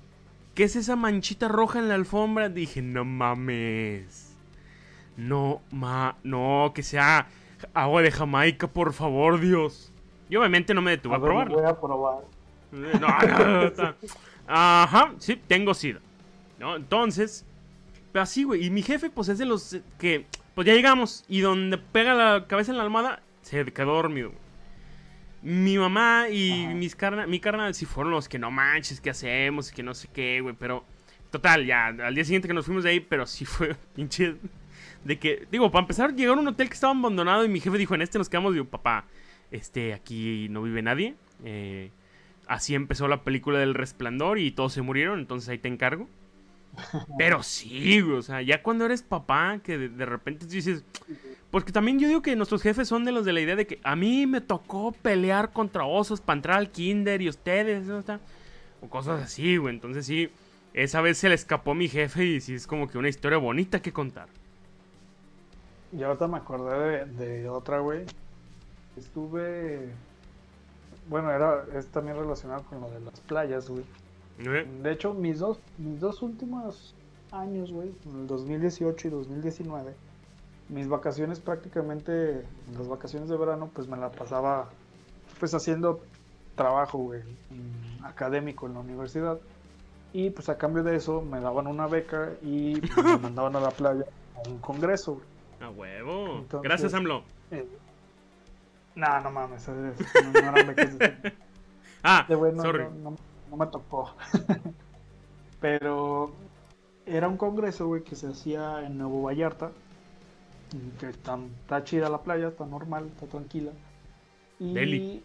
[0.55, 2.49] ¿qué es esa manchita roja en la alfombra?
[2.49, 4.22] Dije, no mames.
[5.17, 7.27] No, ma, no, que sea
[7.73, 9.91] agua de Jamaica, por favor, Dios.
[10.29, 11.55] Y obviamente no me detuve a, ver, probarlo.
[11.59, 12.23] Voy a probar.
[12.73, 13.95] Eh, No, no,
[14.47, 15.99] Ajá, sí, tengo sida.
[16.59, 16.75] ¿No?
[16.75, 17.45] Entonces,
[18.11, 18.65] pero así, güey.
[18.65, 21.23] Y mi jefe, pues es de los que, pues ya llegamos.
[21.27, 24.29] Y donde pega la cabeza en la almohada, se quedó dormido.
[24.29, 24.41] güey.
[25.41, 26.73] Mi mamá y Ajá.
[26.73, 29.71] mis carna, mi carnal sí fueron los que no manches, ¿qué hacemos?
[29.71, 30.55] Que no sé qué, güey.
[30.57, 30.85] Pero,
[31.31, 34.35] total, ya, al día siguiente que nos fuimos de ahí, pero sí fue pinche.
[35.03, 37.77] De que, digo, para empezar, llegaron a un hotel que estaba abandonado y mi jefe
[37.77, 38.53] dijo: En este nos quedamos.
[38.53, 39.05] Digo, papá,
[39.51, 41.15] este, aquí no vive nadie.
[41.43, 41.91] Eh,
[42.47, 46.07] así empezó la película del resplandor y todos se murieron, entonces ahí te encargo.
[47.17, 50.83] Pero sí, güey, o sea, ya cuando eres papá, que de, de repente dices,
[51.51, 53.79] porque también yo digo que nuestros jefes son de los de la idea de que
[53.83, 58.19] a mí me tocó pelear contra osos para entrar al kinder y ustedes, ¿no está?
[58.81, 60.29] O cosas así, güey, entonces sí,
[60.73, 63.37] esa vez se le escapó a mi jefe y sí es como que una historia
[63.37, 64.27] bonita que contar.
[65.95, 68.05] Y ahorita me acordé de, de otra, güey.
[68.97, 69.89] Estuve.
[71.07, 73.83] Bueno, era, es también relacionado con lo de las playas, güey.
[74.39, 74.67] ¿Eh?
[74.81, 76.95] De hecho, mis dos, mis dos últimos
[77.31, 79.93] años, güey, en el 2018 y 2019,
[80.69, 82.43] mis vacaciones prácticamente,
[82.75, 84.69] las vacaciones de verano, pues me la pasaba
[85.39, 85.99] pues haciendo
[86.55, 89.39] trabajo, güey, mm, académico en la universidad.
[90.13, 93.71] Y pues a cambio de eso me daban una beca y me mandaban a la
[93.71, 95.32] playa a un congreso, güey.
[95.63, 96.39] A huevo.
[96.39, 97.23] Entonces- Gracias, AMLO.
[97.51, 97.65] Eh,
[98.95, 101.33] No, no mames, es- no, no eran becas de-
[102.03, 102.83] Ah, de sorry.
[102.83, 103.17] no- no-
[103.49, 104.13] no me tocó.
[105.59, 106.31] Pero
[107.05, 109.71] era un congreso, güey, que se hacía en Nuevo Vallarta.
[110.99, 113.71] Que está, está chida la playa, está normal, está tranquila.
[114.59, 115.23] Y Deli.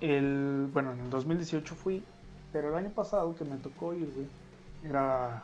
[0.00, 2.02] el, bueno, en el 2018 fui,
[2.52, 4.26] pero el año pasado que me tocó ir, güey,
[4.84, 5.42] era,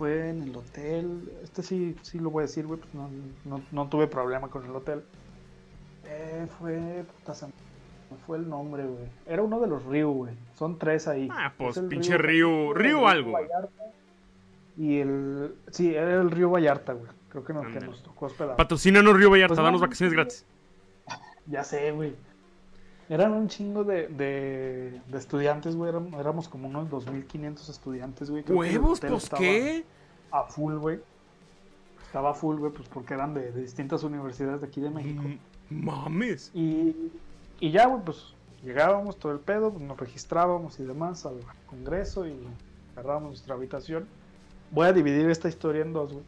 [0.00, 3.10] fue en el hotel, este sí, sí lo voy a decir, güey, pues no,
[3.44, 5.02] no, no tuve problema con el hotel.
[6.06, 7.52] Eh, fue, puta, se me
[8.26, 9.04] fue el nombre, güey.
[9.26, 10.32] Era uno de los ríos, güey.
[10.54, 11.28] Son tres ahí.
[11.30, 13.44] Ah, pues, el pinche río- el río algo, güey.
[13.44, 13.84] Vallarta
[14.78, 17.10] Y el, sí, era el río Vallarta, güey.
[17.28, 18.56] Creo que, nos tocó hospedar.
[18.56, 20.46] Patrocínanos Río Vallarta, Pues, danos no, vacaciones gratis.
[21.44, 22.14] Ya sé, güey.
[23.10, 25.90] Eran un chingo de, de, de estudiantes, güey.
[25.90, 28.44] Éramos, éramos como unos 2.500 estudiantes, güey.
[28.48, 29.00] ¿Huevos?
[29.00, 29.84] Pues, ¿qué?
[30.30, 31.00] A full, güey.
[32.06, 35.24] Estaba full, güey, pues porque eran de, de distintas universidades de aquí de México.
[35.70, 36.52] Mm, Mames.
[36.54, 36.94] Y,
[37.58, 42.28] y ya, güey, pues llegábamos todo el pedo, pues, nos registrábamos y demás al congreso
[42.28, 42.36] y
[42.92, 44.06] agarrábamos nuestra habitación.
[44.70, 46.24] Voy a dividir esta historia en dos, güey.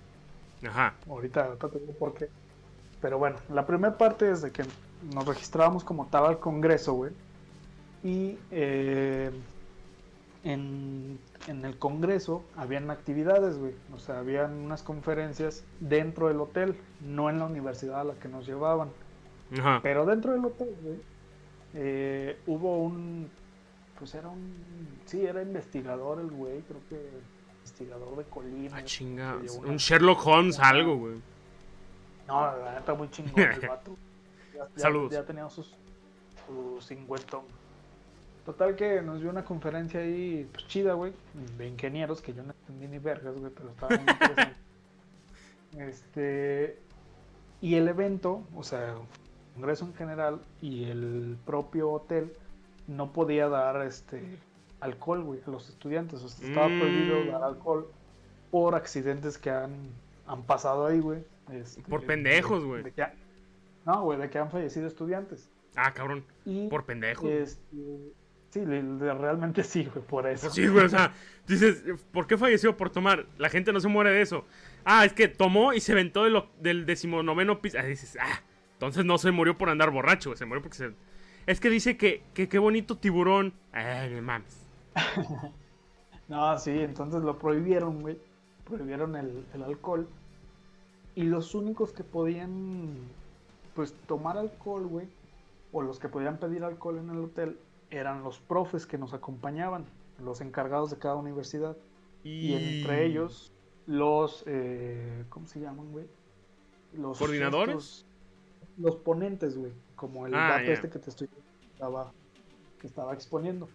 [0.66, 0.94] Ajá.
[1.08, 2.28] Ahorita, ahorita te digo por qué.
[3.00, 4.64] Pero bueno, la primera parte es de que
[5.14, 7.12] nos registrábamos como tal al Congreso, güey.
[8.04, 9.30] Y eh,
[10.44, 13.74] en, en el Congreso habían actividades, güey.
[13.94, 18.28] O sea, habían unas conferencias dentro del hotel, no en la universidad a la que
[18.28, 18.90] nos llevaban.
[19.58, 19.80] Ajá.
[19.82, 21.00] Pero dentro del hotel, güey,
[21.74, 23.30] eh, hubo un.
[23.98, 24.54] Pues era un.
[25.04, 27.10] Sí, era investigador el güey, creo que.
[27.58, 28.76] Investigador de Colima.
[28.76, 29.36] Ah, chinga.
[29.64, 31.14] Un Sherlock Holmes, algo, güey.
[32.26, 33.96] No, la neta muy chingón el vato.
[34.54, 35.12] Ya, ya- Saludos.
[35.12, 35.74] Ya tenía sus,
[36.46, 37.38] sus 50.
[38.44, 41.12] Total que nos dio una conferencia ahí, pues chida, güey,
[41.58, 44.56] de ingenieros, que yo no entendí ni vergas, güey, pero estaba muy interesante.
[45.78, 46.78] este,
[47.60, 48.98] y el evento, o sea, el
[49.54, 52.32] congreso en general y el propio hotel
[52.88, 54.22] no podía dar este
[54.80, 56.22] alcohol, güey, a los estudiantes.
[56.22, 56.80] O sea, estaba Mm.
[56.80, 57.86] prohibido dar alcohol
[58.50, 59.72] por accidentes que han,
[60.26, 61.24] han pasado ahí, güey.
[61.52, 62.82] Este, Por pendejos, de- güey.
[62.82, 62.92] de
[63.86, 65.48] No, güey, de que han fallecido estudiantes.
[65.74, 66.24] Ah, cabrón.
[66.44, 67.26] Y, Por pendejo.
[67.28, 68.12] este,
[68.50, 70.42] sí, realmente sí, güey, por eso.
[70.42, 71.12] Pues sí, güey, o sea,
[71.46, 72.76] dices, ¿por qué falleció?
[72.76, 73.26] Por tomar.
[73.38, 74.44] La gente no se muere de eso.
[74.84, 77.78] Ah, es que tomó y se ventó de lo- del decimonoveno piso.
[77.80, 78.40] Ah, dices, ah,
[78.74, 80.92] entonces no se murió por andar borracho, güey, se murió porque se...
[81.46, 83.52] Es que dice que, que qué bonito tiburón.
[83.72, 84.58] Ay, mames.
[86.28, 88.18] No, sí, entonces lo prohibieron, güey.
[88.64, 90.08] Prohibieron el, el alcohol.
[91.14, 92.94] Y los únicos que podían,
[93.74, 95.08] pues, tomar alcohol, güey,
[95.72, 97.58] o los que podían pedir alcohol en el hotel,
[97.90, 99.84] eran los profes que nos acompañaban,
[100.18, 101.76] los encargados de cada universidad.
[102.24, 103.52] Y entre ellos,
[103.86, 106.06] los, eh, ¿cómo se llaman, güey?
[106.94, 107.74] Los ¿Coordinadores?
[107.76, 108.06] estos-
[108.78, 110.72] los ponentes, güey, como el Ah, vato ya.
[110.72, 111.28] este que te estoy
[111.74, 112.12] estaba
[112.78, 113.68] que estaba exponiendo.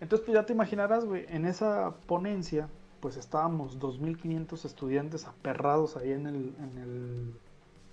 [0.00, 2.68] Entonces, pues ya te imaginarás, güey, en esa ponencia,
[3.00, 7.34] pues estábamos 2.500 estudiantes aperrados ahí en el, en el,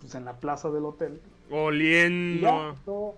[0.05, 1.19] pues en la plaza del hotel.
[1.51, 2.75] Oliendo.
[2.85, 3.15] todo-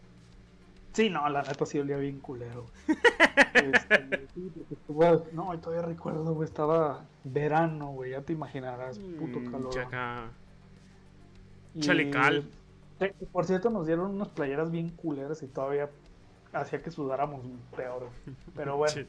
[0.94, 2.66] Sí, no, la neta sí olía bien culero.
[3.54, 4.52] Este, sí,
[5.34, 9.70] no, y todavía recuerdo, güey, estaba verano, güey, ya te imaginarás, puto Mm, calor.
[9.70, 10.32] chaca.
[11.76, 12.50] Y- chalecal.
[13.32, 15.90] Por cierto, nos dieron unas playeras bien culeras y todavía
[16.54, 17.42] hacía que sudáramos
[17.76, 18.10] peor.
[18.56, 19.08] Pero bueno,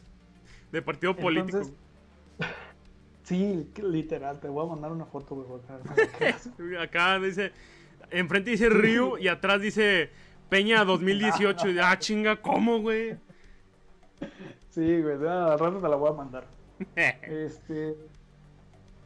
[0.72, 1.58] De partido político.
[1.58, 1.74] Entonces-
[3.28, 6.78] sí, literal, te voy a mandar una foto, güey.
[6.80, 7.52] Acá dice.
[8.10, 10.10] Enfrente dice Ryu y atrás dice
[10.48, 11.68] Peña 2018.
[11.70, 13.16] Y, Ah, chinga, ¿cómo, güey?
[14.70, 16.44] Sí, güey, al rato te la voy a mandar.
[16.96, 17.96] Este.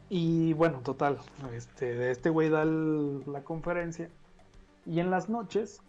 [0.09, 1.17] Y bueno, total.
[1.53, 4.09] Este, de este güey da el- la conferencia.
[4.85, 5.81] Y en las noches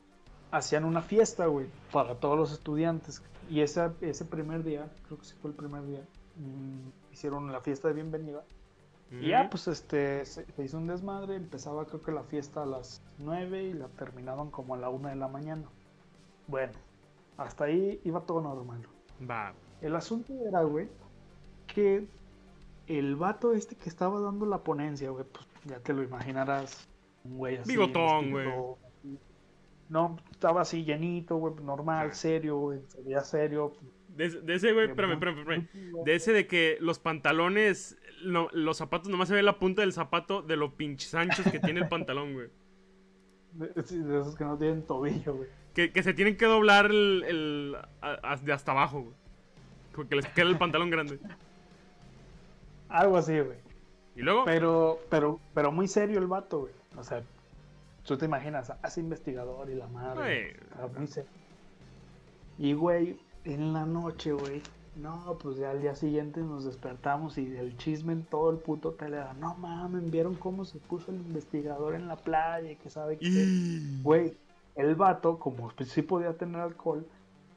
[0.50, 3.22] hacían una fiesta, güey, para todos los estudiantes.
[3.50, 6.00] Y ese, ese primer día, creo que sí fue el primer día,
[6.36, 8.44] mm, hicieron la fiesta de bienvenida.
[9.10, 11.36] Y ya, pues este, se, se hizo un desmadre.
[11.36, 15.10] Empezaba, creo que la fiesta a las 9 y la terminaban como a la 1
[15.10, 15.68] de la mañana.
[16.48, 16.72] Bueno,
[17.36, 18.86] hasta ahí iba todo normal.
[19.28, 19.54] Va.
[19.80, 20.88] El asunto era, güey,
[21.66, 22.08] que
[22.86, 26.88] el vato este que estaba dando la ponencia, güey, pues ya te lo imaginarás,
[27.24, 27.70] un güey así.
[27.70, 28.78] Bigotón, vestido,
[29.88, 33.72] No, estaba así llenito, güey, normal, serio, güey, se veía serio.
[34.16, 35.68] De, ese- de ese, güey, espérame, espérame, espérame.
[36.04, 39.92] De ese de que los pantalones, no- los zapatos, nomás se ve la punta del
[39.92, 42.48] zapato de lo pinches anchos que tiene el pantalón, güey.
[43.52, 45.48] De, sí, de esos que no tienen tobillo, güey.
[45.74, 49.14] Que, que se tienen que doblar el, el- a- a- de hasta abajo, güey.
[49.94, 51.18] Porque les queda el pantalón grande.
[52.88, 53.58] Algo así, güey.
[54.16, 56.72] Y luego, Pero, pero, pero muy serio el vato, güey.
[56.96, 57.22] O sea,
[58.04, 60.54] tú te imaginas, hace investigador y la madre.
[60.78, 60.90] Güey.
[60.98, 61.30] muy serio.
[62.58, 64.62] Y, güey, en la noche, güey.
[64.96, 68.90] No, pues ya al día siguiente nos despertamos y el chisme en todo el puto
[68.90, 72.90] hotel era, no mames, vieron cómo se puso el investigador en la playa y que
[72.90, 73.80] sabe que...
[74.04, 74.36] Güey,
[74.76, 77.04] el vato, como pues, sí podía tener alcohol,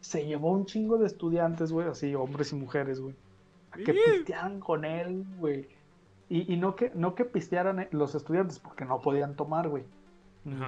[0.02, 3.13] se llevó un chingo de estudiantes, güey, así, hombres y mujeres, güey.
[3.71, 5.67] A que pistearan con él, güey.
[6.30, 9.84] Y, y no que no que pistearan eh, los estudiantes, porque no podían tomar, güey.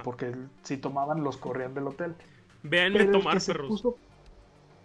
[0.04, 2.14] Porque si tomaban, los corrían del hotel.
[2.62, 3.68] Véanme Pero tomar, perros.
[3.68, 3.96] puso-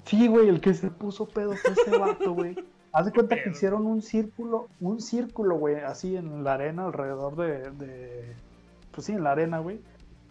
[0.05, 2.55] Sí, güey, el que se puso pedo fue ese vato, güey.
[2.91, 7.35] Haz de cuenta que hicieron un círculo, un círculo, güey, así en la arena alrededor
[7.35, 8.33] de, de-
[8.91, 9.81] Pues sí, en la arena, güey.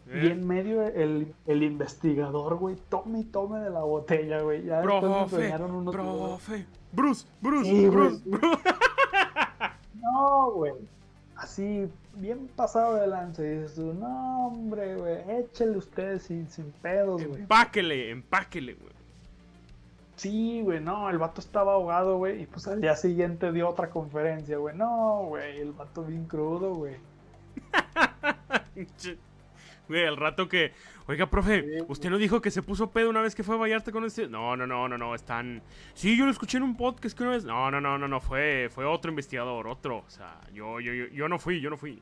[0.06, 0.32] Y ¿Eh?
[0.32, 4.64] en medio el, el investigador, güey, tome y tome de la botella, güey.
[4.64, 6.66] Ya después Profe, enseñaron unos profe.
[6.92, 7.88] Bruce, Bruce, Sí.
[7.88, 8.58] Bruce, Bruce.
[10.00, 10.72] No, güey.
[11.36, 13.42] Así, bien pasado de lanza.
[13.42, 17.40] Y dices tú, no, hombre, güey, échale ustedes sin, sin pedos, güey.
[17.42, 18.93] Empáquele, empáquele, güey.
[20.16, 22.42] Sí, güey, no, el vato estaba ahogado, güey.
[22.42, 24.76] Y pues al día siguiente dio otra conferencia, güey.
[24.76, 26.96] No, güey, el vato bien crudo, güey.
[29.88, 30.72] Güey, al rato que.
[31.06, 33.58] Oiga, profe, Sí, ¿usted no dijo que se puso pedo una vez que fue a
[33.58, 34.28] Vallarta con este?
[34.28, 35.62] No, no, no, no, no, están.
[35.92, 37.44] Sí, yo lo escuché en un podcast que una vez.
[37.44, 39.98] No, no, no, no, no, fue, fue otro investigador, otro.
[39.98, 42.00] O sea, yo, yo, yo, yo no fui, yo no fui.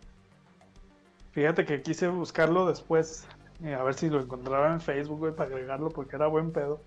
[1.33, 3.27] Fíjate que quise buscarlo después.
[3.65, 6.81] eh, a ver si lo encontraba en Facebook, güey, para agregarlo, porque era buen pedo.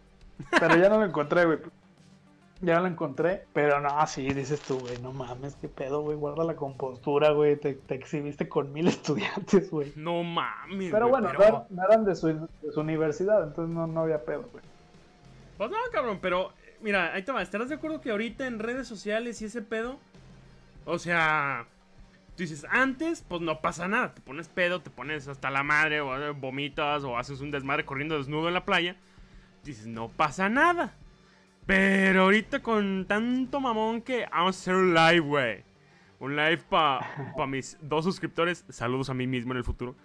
[0.59, 1.59] Pero ya no lo encontré, güey.
[2.61, 6.45] Ya lo encontré, pero no, sí, dices tú, güey, no mames, qué pedo, güey, guarda
[6.45, 9.91] la compostura, güey, te, te exhibiste con mil estudiantes, güey.
[9.97, 10.91] No mames.
[10.91, 13.87] Pero güey, bueno, pero- no eran, no eran de, su, de su universidad, entonces no,
[13.87, 14.63] no había pedo, güey.
[15.57, 17.41] Pues no, cabrón, pero mira, ahí te va.
[17.41, 19.97] ¿Estarás de acuerdo que ahorita en redes sociales y ese pedo?
[20.85, 21.65] O sea,
[22.37, 24.13] tú dices, antes, pues no pasa nada.
[24.13, 27.85] Te pones pedo, te pones hasta la madre, o eh, vomitas, o haces un desmadre
[27.85, 28.95] corriendo desnudo en la playa.
[29.65, 30.95] Dices, no pasa nada.
[31.65, 35.63] Pero ahorita con tanto mamón que vamos a hacer un live, güey.
[36.19, 38.63] Un live para pa mis dos suscriptores.
[38.69, 39.95] Saludos a mí mismo en el futuro.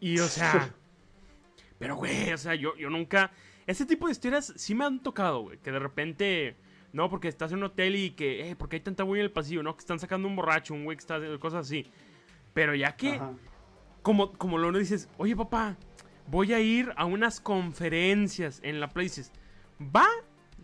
[0.00, 0.74] Y o sea.
[1.78, 3.30] Pero, güey, o sea, yo, yo nunca.
[3.66, 5.58] Ese tipo de historias sí me han tocado, güey.
[5.58, 6.56] Que de repente.
[6.94, 8.48] No, porque estás en un hotel y que.
[8.48, 9.76] Eh, porque hay tanta güey en el pasillo, ¿no?
[9.76, 11.90] Que están sacando un borracho, un güey que está cosas así.
[12.54, 13.16] Pero ya que.
[13.16, 13.34] Ajá.
[14.00, 15.76] Como, como lo dices, oye, papá,
[16.30, 19.32] voy a ir a unas conferencias en la dices,
[19.80, 20.06] va,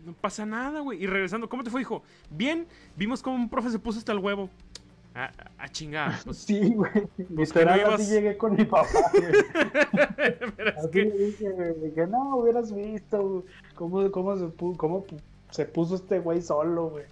[0.05, 1.01] no pasa nada, güey.
[1.03, 2.03] Y regresando, ¿cómo te fue, hijo?
[2.29, 4.49] Bien, vimos como un profe se puso hasta el huevo.
[5.15, 5.31] A,
[5.69, 6.15] chingar.
[6.25, 9.31] Pues, Sí, güey, que literal, no ibas- así llegué con mi papá, güey.
[10.57, 11.03] pero es Así que.
[11.05, 13.45] le dije, güey, que no, hubieras visto
[13.75, 15.21] cómo, cómo, se, pu- cómo pu-
[15.51, 17.05] se puso este güey solo, güey.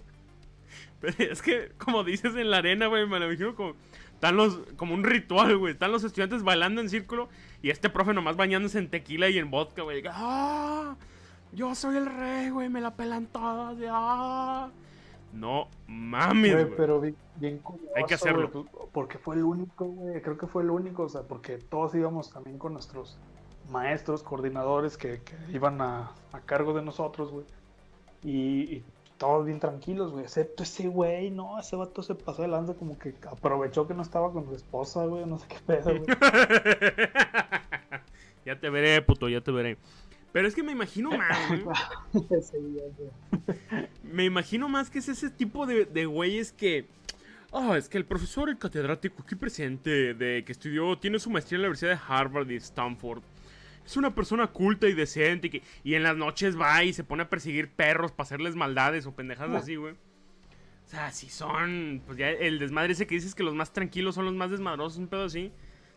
[1.00, 3.74] Pero es que, como dices en la arena, güey, me lo imagino como.
[4.14, 5.72] Están los, como un ritual, güey.
[5.72, 7.28] Están los estudiantes bailando en círculo
[7.62, 10.02] y este profe nomás bañándose en tequila y en vodka, güey.
[10.10, 10.96] ¡Ah!
[11.52, 13.78] Yo soy el rey, güey, me la pelan todas.
[13.88, 14.68] ¡ah!
[15.32, 16.76] No mames, güey.
[16.76, 17.62] Pero bien, bien
[17.96, 18.50] Hay que hacerlo.
[18.50, 20.20] Pues, porque fue el único, güey.
[20.20, 23.18] Creo que fue el único, o sea, porque todos íbamos también con nuestros
[23.70, 27.46] maestros, coordinadores que, que iban a, a, cargo de nosotros, güey.
[28.24, 28.84] Y, y,
[29.22, 30.24] todos bien tranquilos, güey.
[30.24, 34.02] Excepto ese güey, no, ese vato se pasó de lanza como que aprovechó que no
[34.02, 35.24] estaba con su esposa, güey.
[35.26, 36.02] No sé qué pedo, güey.
[38.44, 39.78] ya te veré, puto, ya te veré.
[40.32, 41.38] Pero es que me imagino más,
[44.02, 46.88] me imagino más que es ese tipo de, de güeyes que.
[47.52, 51.58] Ah, es que el profesor, el catedrático aquí presente, de que estudió, tiene su maestría
[51.58, 53.22] en la Universidad de Harvard y Stanford.
[53.84, 57.04] Es una persona culta y decente y, que, y en las noches va y se
[57.04, 59.94] pone a perseguir perros para hacerles maldades o pendejadas así, güey.
[59.94, 62.02] O sea, si son.
[62.06, 64.98] Pues ya el desmadre ese que dices que los más tranquilos son los más desmadrosos,
[64.98, 65.52] un pedo así.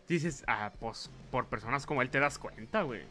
[0.08, 3.02] Dices, ah, pues por personas como él te das cuenta, güey.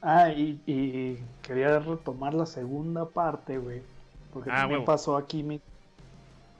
[0.00, 3.82] Ah, y, y, quería retomar la segunda parte, güey.
[4.32, 5.60] Porque ah, también pasó aquí mi.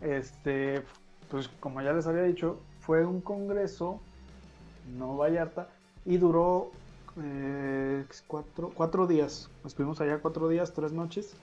[0.00, 0.82] Este,
[1.30, 4.00] pues como ya les había dicho, fue un congreso,
[4.96, 5.68] no Vallarta,
[6.04, 6.70] y duró
[7.22, 9.50] eh, cuatro, cuatro días.
[9.64, 11.34] Estuvimos allá cuatro días, tres noches.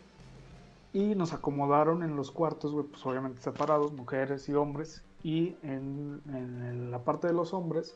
[0.94, 5.04] Y nos acomodaron en los cuartos, güey, pues obviamente separados, mujeres y hombres.
[5.24, 7.96] Y en, en la parte de los hombres,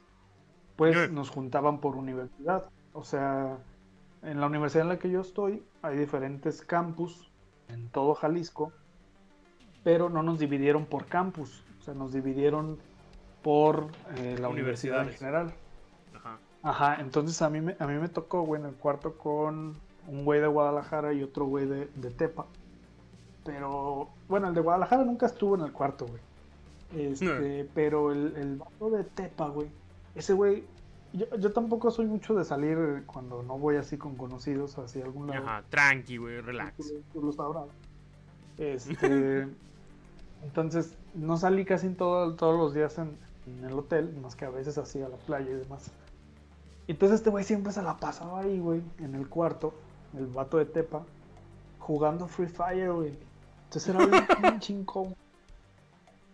[0.76, 2.66] pues nos juntaban por universidad.
[2.94, 3.58] O sea,
[4.24, 7.32] en la universidad en la que yo estoy hay diferentes campus
[7.70, 8.72] en todo Jalisco,
[9.84, 12.78] pero no nos dividieron por campus, o sea, nos dividieron
[13.42, 15.54] por eh, la universidad en general.
[16.64, 16.98] Ajá.
[17.00, 19.76] Entonces a mí me, a mí me tocó, güey, en el cuarto con
[20.08, 22.46] un güey de Guadalajara y otro güey de, de, Tepa.
[23.44, 26.22] Pero, bueno, el de Guadalajara nunca estuvo en el cuarto, güey.
[26.94, 29.70] Este, pero el, el vato de Tepa, güey,
[30.14, 30.66] ese güey
[31.14, 35.28] yo, yo, tampoco soy mucho de salir cuando no voy así con conocidos hacia algún
[35.28, 35.46] lado.
[35.46, 36.94] Ajá, tranqui, güey, relax.
[37.12, 37.68] Tú, lo sabrás.
[38.58, 39.48] Este,
[40.44, 44.50] entonces, no salí casi todo, todos los días en, en, el hotel, más que a
[44.50, 45.92] veces así a la playa y demás.
[46.92, 49.74] Entonces este güey siempre se la pasaba ahí, güey, en el cuarto,
[50.14, 51.04] el vato de Tepa,
[51.80, 53.18] jugando Free Fire, güey.
[53.64, 54.26] Entonces era bien
[54.60, 55.16] chingón.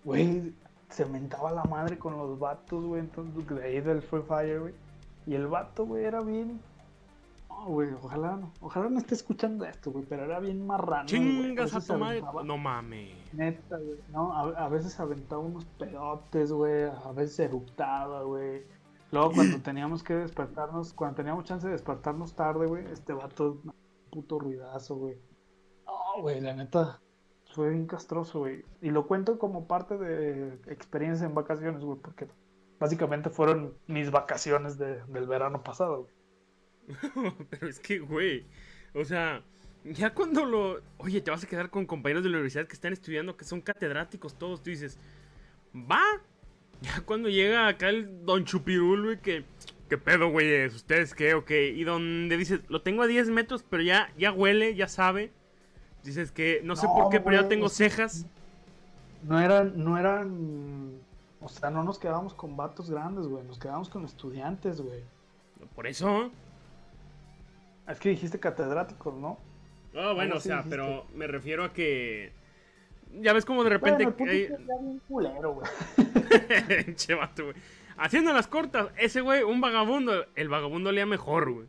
[0.03, 0.55] Güey,
[0.89, 4.73] se mentaba la madre con los vatos, güey, entonces de ahí del Free Fire, güey.
[5.27, 6.59] Y el vato, güey, era bien.
[7.49, 8.51] No, güey, ojalá no.
[8.59, 11.05] Ojalá no esté escuchando esto, güey, pero era bien marrano.
[11.05, 12.23] Chingas a tu madre.
[12.43, 13.13] No mames.
[13.31, 13.99] Neta, güey.
[14.11, 16.85] No, a, a, veces aventaba unos pedotes, güey.
[16.85, 18.63] A veces eruptaba, güey.
[19.11, 23.61] Luego cuando teníamos que despertarnos, cuando teníamos chance de despertarnos tarde, güey, este vato,
[24.11, 25.17] puto ruidazo, güey.
[25.85, 26.99] No, güey, la neta
[27.53, 28.63] fue bien castroso, güey.
[28.81, 32.27] Y lo cuento como parte de experiencia en vacaciones, güey, porque
[32.79, 36.13] básicamente fueron mis vacaciones de, del verano pasado, güey.
[37.49, 38.45] Pero es que, güey,
[38.93, 39.43] o sea,
[39.83, 40.81] ya cuando lo...
[40.97, 43.61] Oye, te vas a quedar con compañeros de la universidad que están estudiando, que son
[43.61, 44.99] catedráticos todos, tú dices,
[45.73, 46.01] va.
[46.81, 49.43] Ya cuando llega acá el don Chupirul, güey, que...
[49.89, 50.65] ¿Qué pedo, güey?
[50.65, 51.33] ¿Ustedes qué?
[51.33, 51.49] Ok.
[51.51, 55.31] Y donde dices, lo tengo a 10 metros, pero ya, ya huele, ya sabe.
[56.03, 58.25] Dices que no sé por qué, pero ya tengo cejas.
[59.23, 60.99] No eran, no eran.
[61.39, 63.43] O sea, no nos quedábamos con vatos grandes, güey.
[63.45, 65.03] Nos quedábamos con estudiantes, güey.
[65.75, 66.31] Por eso.
[67.87, 69.37] Es que dijiste catedráticos, ¿no?
[69.95, 72.33] Ah, bueno, o sea, pero me refiero a que.
[73.21, 74.05] Ya ves como de repente.
[74.05, 74.47] Bueno, hay...
[74.47, 75.67] bien culero, güey.
[76.95, 77.55] che, vato, güey.
[77.97, 80.25] Haciendo las cortas, ese güey, un vagabundo.
[80.35, 81.67] El vagabundo leía mejor, güey.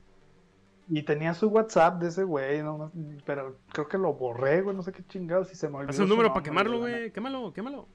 [0.90, 2.90] Y tenía su WhatsApp de ese güey, no,
[3.26, 5.90] pero creo que lo borré, güey, no sé qué chingados, si se me olvidó.
[5.90, 7.86] Haz un número para quemarlo, güey, quémalo, quémalo.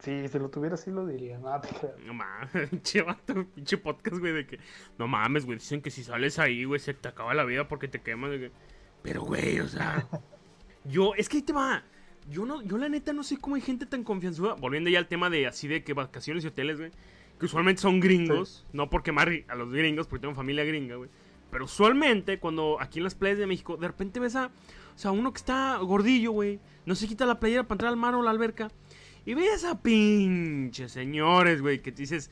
[0.00, 1.68] Sí, si lo tuviera así lo diría, no te
[2.04, 4.58] No mames, pinche vato, pinche podcast, güey, de que...
[4.98, 7.88] No mames, güey, dicen que si sales ahí, güey, se te acaba la vida porque
[7.88, 8.52] te quemas, de que...
[9.02, 10.06] Pero, güey, o sea...
[10.84, 11.82] yo, es que ahí te va...
[12.28, 14.54] Yo no, yo la neta no sé cómo hay gente tan confianzuda.
[14.54, 16.90] Volviendo ya al tema de así de que vacaciones y hoteles, güey.
[17.38, 18.66] Que usualmente son gringos.
[18.72, 21.10] No por quemar a los gringos, porque tengo familia gringa, güey.
[21.50, 24.46] Pero usualmente, cuando aquí en las playas de México, de repente ves a.
[24.46, 26.60] O sea, uno que está gordillo, güey.
[26.86, 28.70] No se quita la playera para entrar al mar o la alberca.
[29.24, 32.30] Y ves a pinche señores, güey, que te dices.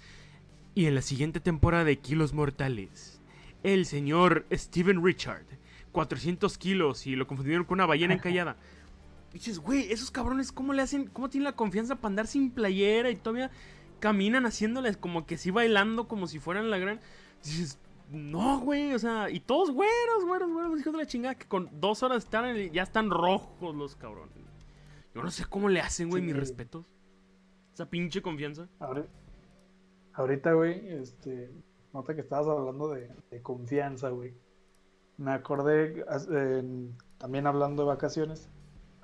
[0.74, 3.20] Y en la siguiente temporada de Kilos Mortales,
[3.62, 5.44] el señor Steven Richard,
[5.92, 8.56] 400 kilos y lo confundieron con una ballena encallada.
[9.32, 11.06] Dices, güey, esos cabrones, ¿cómo le hacen?
[11.06, 13.50] ¿Cómo tienen la confianza para andar sin playera y todavía
[13.98, 17.00] caminan haciéndoles como que sí bailando como si fueran la gran.
[17.42, 17.78] dices,
[18.10, 21.68] no, güey, o sea, y todos güeros, güeros, güeros, hijos de la chingada, que con
[21.80, 24.34] dos horas están ya están rojos los cabrones.
[25.14, 26.86] Yo no sé cómo le hacen, güey, mis respetos.
[27.74, 28.68] Esa pinche confianza.
[30.14, 31.50] Ahorita, güey, este,
[31.92, 33.10] nota que estabas hablando de,
[33.42, 34.34] confianza, güey.
[35.16, 36.04] me acordé,
[37.18, 38.48] también hablando de vacaciones,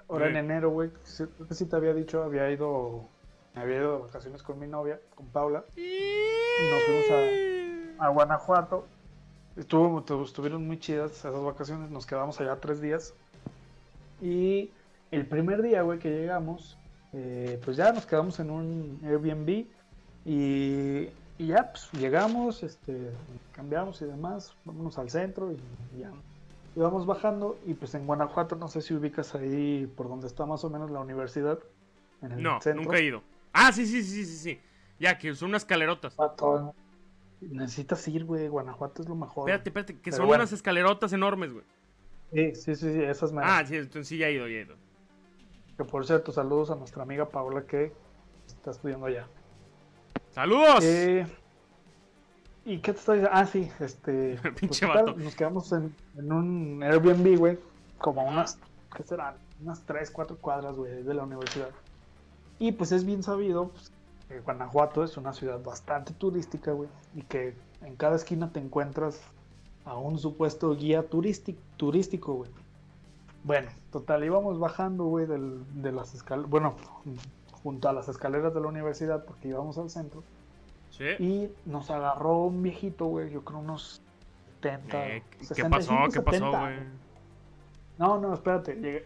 [0.08, 3.08] ahora en enero, güey, creo que sí te había dicho, había ido,
[3.54, 8.86] había ido de vacaciones con mi novia, con Paula, y nos fuimos a, a Guanajuato.
[9.56, 13.14] Estuvo, estuvieron muy chidas esas vacaciones, nos quedamos allá tres días.
[14.20, 14.70] Y
[15.10, 16.76] el primer día, güey, que llegamos,
[17.12, 19.66] eh, pues ya nos quedamos en un Airbnb
[20.24, 23.10] y, ya, pues llegamos, este,
[23.52, 26.10] cambiamos y demás, vámonos al centro y, ya.
[26.76, 30.44] Y vamos bajando y pues en Guanajuato, no sé si ubicas ahí por donde está
[30.44, 31.58] más o menos la universidad.
[32.20, 33.22] En el no, nunca he ido.
[33.52, 34.60] Ah, sí, sí, sí, sí, sí.
[34.98, 36.16] Ya, que son unas escalerotas.
[37.40, 38.48] Necesitas ir, güey.
[38.48, 39.48] Guanajuato es lo mejor.
[39.48, 41.64] Espérate, espérate, que son unas escalerotas enormes, güey.
[42.32, 43.42] Sí, sí, sí, sí, esas me.
[43.44, 44.76] Ah, sí, entonces sí, ya he ido, ya he ido.
[45.76, 47.92] Que por cierto, saludos a nuestra amiga Paula que
[48.46, 49.28] está estudiando allá.
[50.30, 50.82] ¡Saludos!
[50.82, 51.26] Eh,
[52.64, 53.38] ¿Y qué te estoy diciendo?
[53.38, 54.38] Ah, sí, este.
[54.60, 57.58] Pinche pues, Nos quedamos en, un Airbnb, güey.
[57.98, 58.58] Como unas,
[58.96, 59.34] ¿qué serán?
[59.62, 61.70] Unas 3, 4 cuadras, güey, de la universidad.
[62.58, 63.92] Y pues es bien sabido pues,
[64.28, 66.88] que Guanajuato es una ciudad bastante turística, güey.
[67.14, 69.20] Y que en cada esquina te encuentras
[69.84, 72.50] a un supuesto guía turístico, güey.
[73.42, 76.76] Bueno, total, íbamos bajando, güey, de las escaleras, bueno,
[77.62, 80.22] junto a las escaleras de la universidad porque íbamos al centro.
[80.96, 81.04] Sí.
[81.18, 84.00] Y nos agarró un viejito, güey, yo creo unos
[84.62, 85.08] 70.
[85.08, 85.22] Eh,
[85.54, 85.94] ¿Qué pasó?
[86.12, 86.78] ¿Qué pasó, güey?
[87.98, 89.04] No, no, espérate.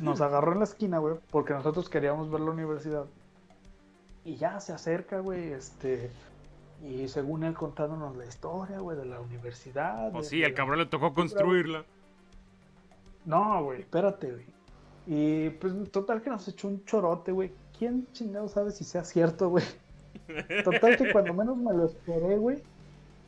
[0.00, 3.06] nos agarró en la esquina, güey, porque nosotros queríamos ver la universidad.
[4.24, 6.10] Y ya se acerca, güey, este.
[6.82, 10.12] Y según él contándonos la historia, güey, de la universidad.
[10.12, 11.84] Pues sí, el cabrón le tocó construirla.
[13.24, 14.46] No, güey, espérate, güey.
[15.06, 17.52] Y pues total que nos echó un chorote, güey.
[17.78, 19.64] ¿Quién chingado sabe si sea cierto, güey?
[20.64, 22.62] Total que cuando menos me lo esperé, güey,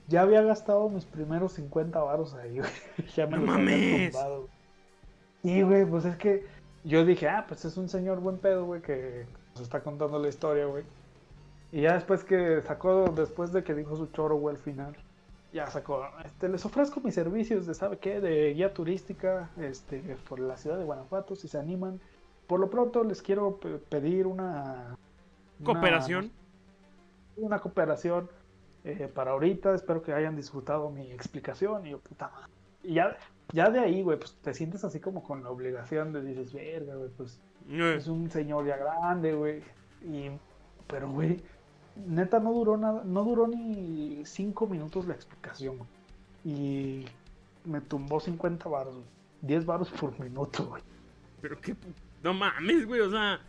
[0.09, 2.71] ya había gastado mis primeros 50 varos ahí, güey.
[3.17, 4.49] ya me no había tumbado.
[5.43, 6.47] Y, güey, pues es que
[6.85, 10.29] yo dije, ah, pues es un señor buen pedo, güey, que nos está contando la
[10.29, 10.85] historia, güey.
[11.73, 14.97] Y ya después que sacó, después de que dijo su choro, güey, al final,
[15.53, 18.21] ya sacó, este, les ofrezco mis servicios de, ¿sabe qué?
[18.21, 22.01] De guía turística, este, por la ciudad de Guanajuato, si se animan.
[22.47, 23.59] Por lo pronto les quiero
[23.89, 24.97] pedir una...
[25.65, 26.31] Cooperación.
[27.37, 28.29] Una, cooperación
[28.85, 32.53] eh, para ahorita, espero que hayan disfrutado mi explicación y yo, puta madre.
[32.83, 33.17] Y ya,
[33.53, 36.97] ya de ahí, güey, pues te sientes así como con la obligación de dices, verga,
[36.97, 37.95] güey, pues eh.
[37.97, 39.63] es un señor ya grande, güey.
[40.03, 40.31] Y,
[40.87, 41.41] pero, güey,
[42.07, 45.79] neta no duró nada, no duró ni 5 minutos la explicación,
[46.45, 47.05] Y
[47.65, 48.97] me tumbó 50 baros,
[49.43, 50.83] 10 baros por minuto, güey.
[51.41, 51.77] Pero qué,
[52.23, 53.41] no mames, güey, o sea,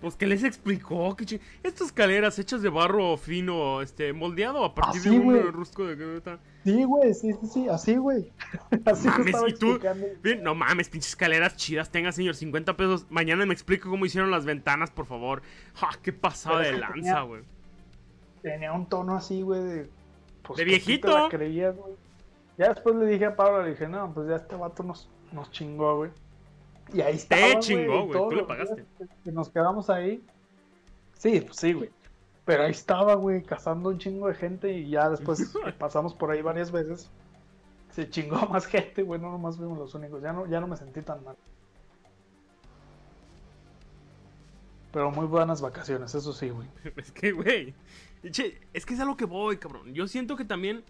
[0.00, 5.02] pues que les explicó que estas escaleras hechas de barro fino, este, moldeado a partir
[5.02, 6.20] de un rusco de
[6.64, 8.30] Sí, güey, sí, sí, sí, así, güey.
[8.84, 9.78] así mames, y tú,
[10.22, 13.06] bien, no mames, pinches escaleras chidas, tenga señor 50 pesos.
[13.10, 15.42] Mañana me explico cómo hicieron las ventanas, por favor.
[15.74, 17.42] Ja, qué pasada de lanza, güey
[18.42, 19.90] tenía un tono así, güey, de.
[20.42, 21.28] Pues, de viejito.
[21.28, 21.94] creías, güey.
[22.56, 25.50] Ya después le dije a Pablo, le dije, no, pues ya este vato nos, nos
[25.52, 26.10] chingó, güey.
[26.92, 27.36] Y ahí está.
[27.36, 28.18] Te chingó, güey.
[28.18, 28.84] Tú le pagaste.
[29.24, 30.22] Que nos quedamos ahí.
[31.14, 31.90] Sí, pues sí, güey.
[32.44, 36.40] Pero ahí estaba, güey, cazando un chingo de gente y ya después pasamos por ahí
[36.40, 37.10] varias veces.
[37.90, 40.22] Se chingó más gente, güey, no nomás fuimos los únicos.
[40.22, 41.36] Ya no, ya no me sentí tan mal.
[44.92, 46.66] Pero muy buenas vacaciones, eso sí, güey.
[46.96, 47.74] Es que, güey.
[48.22, 49.92] es que es a lo que voy, cabrón.
[49.92, 50.82] Yo siento que también.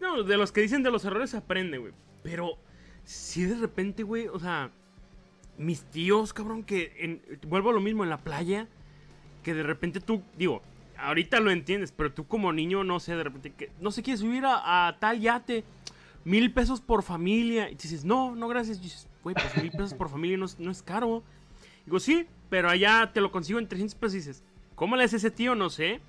[0.00, 1.92] No, de los que dicen de los errores se aprende, güey.
[2.22, 2.58] Pero
[3.04, 4.70] si de repente, güey, o sea.
[5.60, 8.66] Mis tíos, cabrón, que en, vuelvo a lo mismo en la playa.
[9.42, 10.62] Que de repente tú, digo,
[10.96, 14.20] ahorita lo entiendes, pero tú como niño, no sé, de repente, que no sé, quieres
[14.20, 15.64] subir a, tal yate,
[16.24, 17.68] mil pesos por familia.
[17.70, 18.78] Y dices, no, no, gracias.
[18.78, 21.22] Y dices, güey, pues mil pesos por familia no, no es caro.
[21.84, 24.42] Digo, sí, pero allá te lo consigo en 300 pesos y dices,
[24.74, 25.54] ¿cómo le hace ese tío?
[25.54, 26.00] No sé.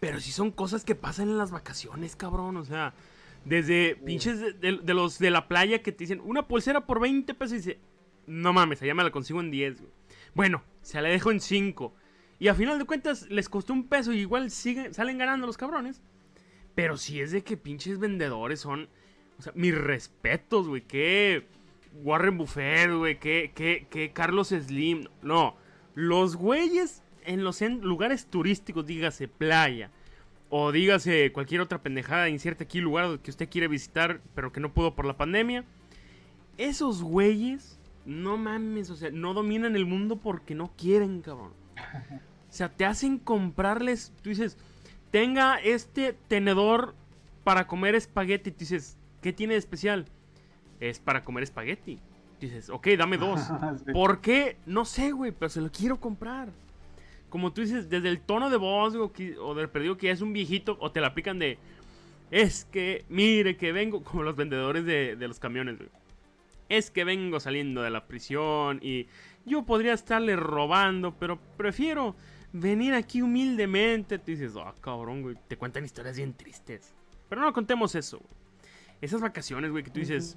[0.00, 2.56] Pero sí son cosas que pasan en las vacaciones, cabrón.
[2.56, 2.94] O sea,
[3.44, 7.52] desde pinches de, los de la playa que te dicen, una pulsera por 20 pesos
[7.52, 7.78] y dice,
[8.26, 9.82] no mames, allá me la consigo en 10,
[10.34, 11.94] Bueno, se la dejo en 5.
[12.38, 15.56] Y a final de cuentas les costó un peso y igual siguen, salen ganando los
[15.56, 16.02] cabrones.
[16.74, 18.88] Pero si es de que pinches vendedores son...
[19.38, 20.82] O sea, mis respetos, güey.
[20.82, 21.46] Que
[22.02, 25.08] Warren Buffett, güey, que, que, Carlos Slim.
[25.22, 25.56] No,
[25.94, 29.90] los güeyes en los lugares turísticos, dígase playa,
[30.48, 34.72] o dígase cualquier otra pendejada, incierte aquí lugar que usted quiere visitar, pero que no
[34.72, 35.64] pudo por la pandemia.
[36.56, 41.52] Esos güeyes, no mames, o sea, no dominan el mundo porque no quieren, cabrón.
[42.48, 44.56] O sea, te hacen comprarles, tú dices,
[45.10, 46.94] tenga este tenedor
[47.44, 50.06] para comer espagueti, tú dices, ¿qué tiene de especial?
[50.78, 51.98] es para comer espagueti.
[52.38, 53.40] Dices, ok, dame dos.
[53.86, 53.92] Sí.
[53.92, 54.58] ¿Por qué?
[54.66, 56.50] No sé, güey, pero se lo quiero comprar.
[57.30, 60.20] Como tú dices, desde el tono de voz o, que- o del perdido que es
[60.20, 61.58] un viejito, o te la aplican de,
[62.30, 65.88] es que, mire que vengo, como los vendedores de, de los camiones, güey.
[66.68, 69.06] Es que vengo saliendo de la prisión y
[69.44, 72.16] yo podría estarle robando, pero prefiero
[72.52, 74.18] venir aquí humildemente.
[74.18, 76.94] Tú dices, ah, cabrón, güey, te cuentan historias bien tristes.
[77.28, 78.30] Pero no contemos eso, güey.
[79.00, 80.36] Esas vacaciones, güey, que tú dices,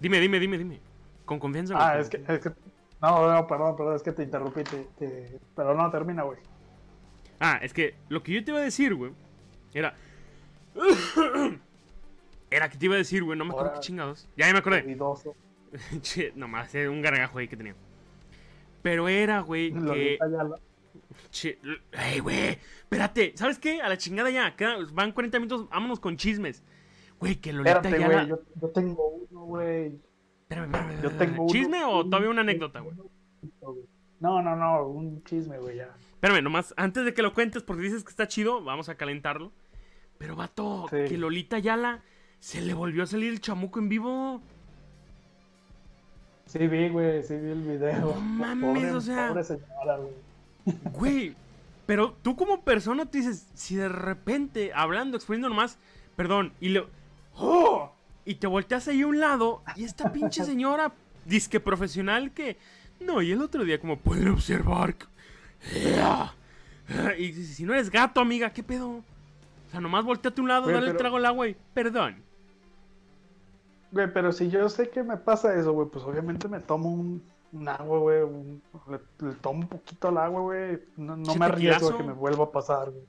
[0.00, 0.80] dime, dime, dime, dime.
[1.24, 1.86] Con confianza, güey.
[1.86, 2.50] Ah, es que, es que.
[3.00, 4.62] No, no, perdón, perdón, es que te interrumpí.
[4.64, 6.38] Te, te- Pero no, termina, güey.
[7.40, 9.12] Ah, es que lo que yo te iba a decir, güey,
[9.74, 9.96] era.
[12.54, 14.28] Era que te iba a decir, güey, no me acuerdo Ahora- qué chingados.
[14.36, 14.96] Ya, ya me acordé.
[16.02, 17.74] Che, nomás, un gargajo ahí que tenía.
[18.82, 20.18] Pero era, güey, que.
[20.20, 20.56] Ayala.
[21.30, 21.58] Che,
[21.92, 23.80] ey, güey, espérate, ¿sabes qué?
[23.80, 24.54] A la chingada ya,
[24.92, 26.62] van 40 minutos, vámonos con chismes.
[27.18, 28.06] Güey, que Lolita Espérate, ya.
[28.08, 29.92] güey, yo, yo tengo uno, güey.
[30.42, 31.52] Espérame, espérame, Yo tengo uno.
[31.52, 32.96] ¿Chisme o todavía una anécdota, güey?
[34.20, 35.94] No, no, no, un chisme, güey, ya.
[36.14, 39.52] Espérame, nomás, antes de que lo cuentes, porque dices que está chido, vamos a calentarlo.
[40.18, 40.96] Pero, vato, Sí.
[41.08, 42.02] que Lolita Yala
[42.42, 44.42] se le volvió a salir el chamuco en vivo.
[46.46, 48.16] Sí vi, güey, sí vi el video.
[48.20, 50.12] No mames, o sea- Pobre señora, güey.
[50.92, 51.34] Güey,
[51.86, 55.78] pero tú como persona te dices, si de repente, hablando, exponiendo nomás,
[56.16, 56.84] perdón, y le...
[57.36, 57.92] ¡Oh!
[58.24, 60.92] Y te volteas ahí a un lado, y esta pinche señora,
[61.24, 62.56] disque profesional que...
[62.98, 64.96] No, y el otro día como pueden observar...
[67.18, 68.88] Y dices, si no eres gato, amiga, ¿qué pedo?
[68.88, 71.56] O sea, nomás volteate a un lado, Güey, dale el trago al agua y...
[71.72, 72.16] Perdón.
[73.92, 77.22] Güey, pero si yo sé que me pasa eso, güey, pues obviamente me tomo un,
[77.52, 78.22] un agua, güey.
[78.22, 80.80] un- le, le tomo un poquito al agua, güey.
[80.96, 83.04] No, no ¿Sí, me arriesgo a que me vuelva a pasar, güey.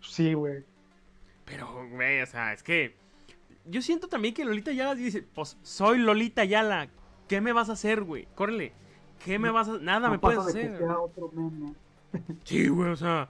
[0.00, 0.64] Sí, güey.
[1.44, 2.96] Pero, güey, o sea, es que...
[3.64, 6.88] Yo siento también que Lolita Yala dice, pues soy Lolita Yala.
[7.28, 8.26] ¿Qué me vas a hacer, güey?
[8.34, 8.72] Córrele.
[9.24, 9.78] ¿Qué me vas a...
[9.78, 10.78] Nada me puedes que hacer.
[10.78, 11.74] sea otro meme.
[12.44, 13.28] Sí, güey, o sea,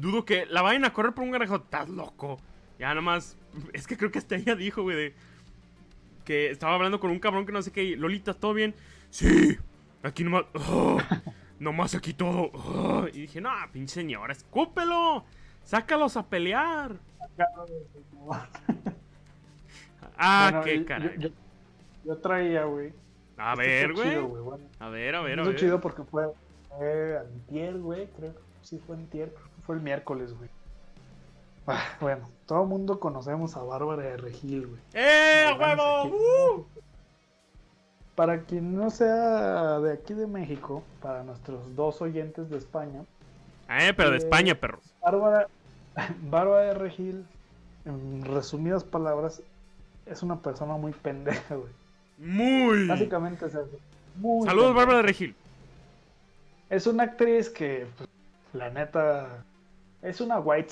[0.00, 1.56] dudo que la vayan a correr por un garajo.
[1.56, 2.38] Estás loco.
[2.78, 3.36] Ya nomás,
[3.72, 5.14] es que creo que hasta ella dijo, güey, de
[6.24, 7.96] que estaba hablando con un cabrón que no sé qué.
[7.96, 8.74] Lolita, ¿todo bien?
[9.10, 9.56] Sí,
[10.02, 10.98] aquí nomás, oh,
[11.58, 12.50] nomás aquí todo.
[12.54, 13.06] oh".
[13.12, 15.24] Y dije, no, pinche señora, escúpelo.
[15.64, 16.96] Sácalos a pelear.
[20.16, 21.14] Ah, Bueno, qué caray.
[21.18, 21.34] Yo, yo-
[22.04, 22.92] yo traía, güey.
[23.36, 24.18] a ver, güey.
[24.20, 24.58] bueno.
[24.78, 25.56] A ver, a ver, a ver.
[25.56, 26.26] chido porque fue,
[26.68, 28.34] fue antier, güey, creo.
[28.62, 30.50] Sí, fue antier, creo que fue el miércoles, güey.
[31.66, 34.80] Ah, bueno, todo el mundo conocemos a Bárbara de Regil, güey.
[34.94, 36.04] ¡Eh, huevo!
[36.06, 36.66] ¡Uh!
[38.16, 43.04] Para quien no sea de aquí de México, para nuestros dos oyentes de España,
[43.70, 44.84] Eh, pero de Eh, España, perros.
[45.00, 45.46] Bárbara,
[46.30, 47.24] Bárbara de Regil,
[47.84, 49.40] en resumidas palabras,
[50.06, 51.72] es una persona muy pendeja, güey.
[52.18, 52.86] Muy.
[52.88, 53.52] Básicamente es.
[54.16, 54.84] Muy Saludos, pendeja.
[54.86, 55.34] Bárbara de Regil.
[56.70, 58.08] Es una actriz que, pues,
[58.52, 59.44] la neta,
[60.02, 60.68] es una white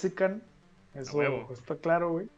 [0.95, 1.49] Eso huevo.
[1.53, 2.29] está claro, güey.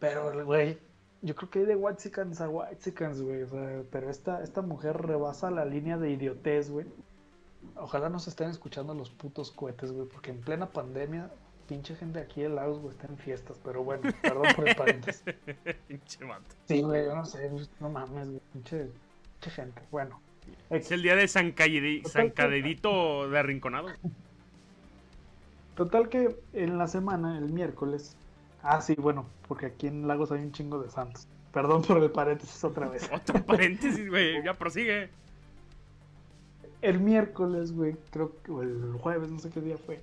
[0.00, 0.78] Pero, güey,
[1.22, 2.00] yo creo que hay de white
[2.40, 2.90] a white
[3.20, 3.42] güey.
[3.42, 6.86] O sea, pero esta, esta mujer rebasa la línea de idiotez, güey.
[7.76, 10.06] Ojalá nos estén escuchando los putos cohetes, güey.
[10.08, 11.30] Porque en plena pandemia,
[11.68, 13.58] pinche gente aquí de Lagos, güey, está en fiestas.
[13.64, 15.22] Pero bueno, perdón por el paréntesis.
[15.88, 16.44] Pinche vato.
[16.66, 18.40] Sí, güey, yo no sé, no mames, güey.
[18.52, 18.88] Pinche,
[19.40, 19.82] pinche gente.
[19.90, 20.20] Bueno.
[20.70, 23.88] Es el día de San, Cayedi- San Cadedito de Arrinconado.
[25.76, 28.16] Total que en la semana, el miércoles.
[28.62, 31.28] Ah, sí, bueno, porque aquí en Lagos hay un chingo de santos.
[31.52, 33.08] Perdón por el paréntesis otra vez.
[33.12, 34.42] Otro paréntesis, güey.
[34.44, 35.10] Ya prosigue.
[36.80, 40.00] El miércoles, güey, creo que o el jueves, no sé qué día fue.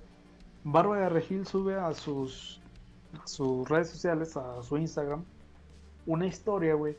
[0.62, 2.60] Bárbara de Regil sube a sus,
[3.22, 5.24] a sus redes sociales, a su Instagram,
[6.06, 6.96] una historia, güey,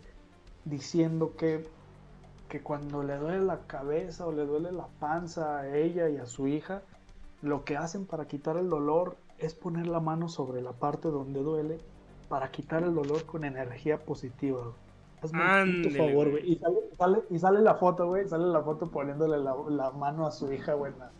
[0.65, 1.67] diciendo que,
[2.49, 6.25] que cuando le duele la cabeza o le duele la panza a ella y a
[6.25, 6.81] su hija,
[7.45, 11.41] lo que hacen para quitar el dolor es poner la mano sobre la parte donde
[11.41, 11.77] duele
[12.29, 14.59] para quitar el dolor con energía positiva.
[14.61, 14.73] güey.
[15.21, 16.31] Hazme un Ándele, favor, güey.
[16.31, 16.51] güey.
[16.53, 18.27] Y sale, sale- y sale la foto, güey.
[18.27, 21.11] Sale la foto poniéndole la, la mano a su hija, güey, en la,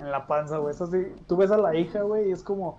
[0.00, 0.74] en la panza, güey.
[0.74, 1.06] Es así.
[1.26, 2.78] Tú ves a la hija, güey, y es como,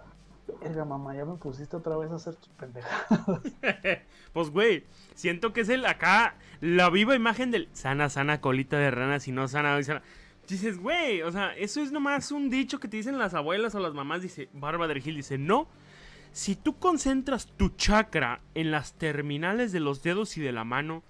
[0.62, 3.10] verga, mamá, ya me pusiste otra vez a hacer tus pendejadas.
[4.34, 8.90] Pues, güey, siento que es el acá, la viva imagen del sana, sana colita de
[8.90, 10.02] rana, si no sana, hoy sana.
[10.48, 13.80] Dices, güey, o sea, eso es nomás un dicho que te dicen las abuelas o
[13.80, 14.22] las mamás.
[14.22, 15.68] Dice, Bárbara de Gil dice, no.
[16.34, 21.04] Si tú concentras tu chakra en las terminales de los dedos y de la mano,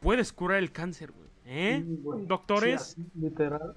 [0.00, 1.28] puedes curar el cáncer, güey.
[1.46, 1.82] ¿Eh?
[1.86, 2.26] Sí, güey.
[2.26, 2.94] Doctores.
[2.94, 3.74] Sí, así, literal.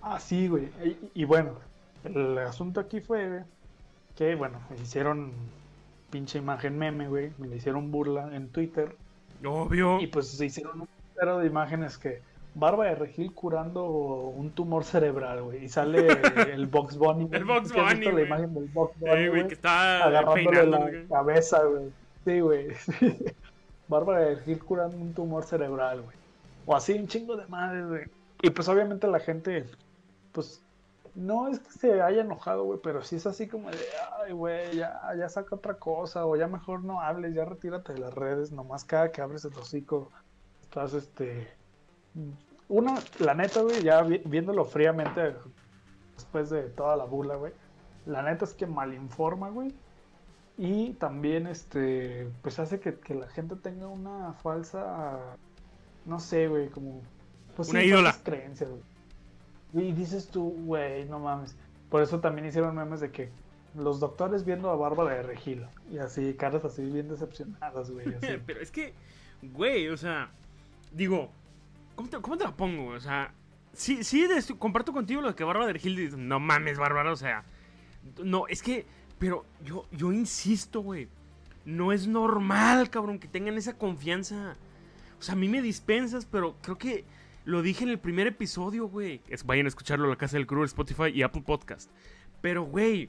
[0.00, 0.68] Así, güey.
[0.84, 1.58] Y, y bueno,
[2.04, 3.44] el asunto aquí fue
[4.16, 5.32] que, bueno, hicieron
[6.10, 7.32] pinche imagen meme, güey.
[7.38, 8.96] Me le hicieron burla en Twitter.
[9.44, 10.00] Obvio.
[10.00, 10.88] Y pues se hicieron un
[11.40, 12.20] de imágenes que
[12.54, 15.64] Barba de Regil curando un tumor cerebral, güey.
[15.64, 16.06] Y sale
[16.52, 17.28] el Box Bunny.
[17.32, 19.48] El Box ¿Sí has Bunny, visto la imagen del Box Bunny, güey, güey?
[19.48, 21.06] que está Agarrándole peinando, la güey.
[21.08, 21.90] cabeza, güey.
[22.24, 22.68] Sí, güey.
[23.88, 26.16] Bárbara de Regil curando un tumor cerebral, güey.
[26.66, 28.04] O así, un chingo de madres, güey.
[28.42, 29.66] Y pues obviamente la gente,
[30.32, 30.62] pues,
[31.14, 33.78] no es que se haya enojado, güey, pero sí es así como de,
[34.24, 38.00] ay, güey, ya, ya saca otra cosa, o ya mejor no hables, ya retírate de
[38.00, 40.10] las redes, nomás cada que abres el hocico,
[40.62, 41.48] estás, este...
[42.68, 45.34] Una, la neta, güey, ya vi- viéndolo fríamente
[46.16, 47.52] después de toda la burla, güey,
[48.06, 49.74] la neta es que malinforma, güey.
[50.56, 55.18] Y también, este, pues hace que, que la gente tenga una falsa,
[56.06, 57.02] no sé, güey, como...
[57.56, 58.14] Pues, Una sí, ídola.
[58.22, 59.88] creencias, güey.
[59.88, 61.56] Y dices tú, güey, no mames.
[61.90, 63.30] Por eso también hicieron memes de que
[63.74, 65.66] los doctores viendo a Bárbara de Regil.
[65.90, 68.06] Y así, caras así bien decepcionadas, güey.
[68.14, 68.38] así.
[68.46, 68.94] Pero es que,
[69.42, 70.30] güey, o sea,
[70.92, 71.30] digo,
[71.94, 72.88] ¿cómo te, la pongo?
[72.88, 73.34] O sea,
[73.72, 74.26] sí, sí,
[74.58, 77.44] comparto contigo lo que Bárbara de Gil dice, no mames, Bárbara, o sea,
[78.22, 78.86] no, es que,
[79.18, 81.08] pero yo, yo insisto, güey,
[81.64, 84.56] no es normal, cabrón, que tengan esa confianza.
[85.18, 87.04] O sea, a mí me dispensas, pero creo que
[87.44, 89.22] lo dije en el primer episodio, güey.
[89.44, 91.90] Vayan a escucharlo a la casa del crew, Spotify y Apple Podcast.
[92.40, 93.08] Pero, güey,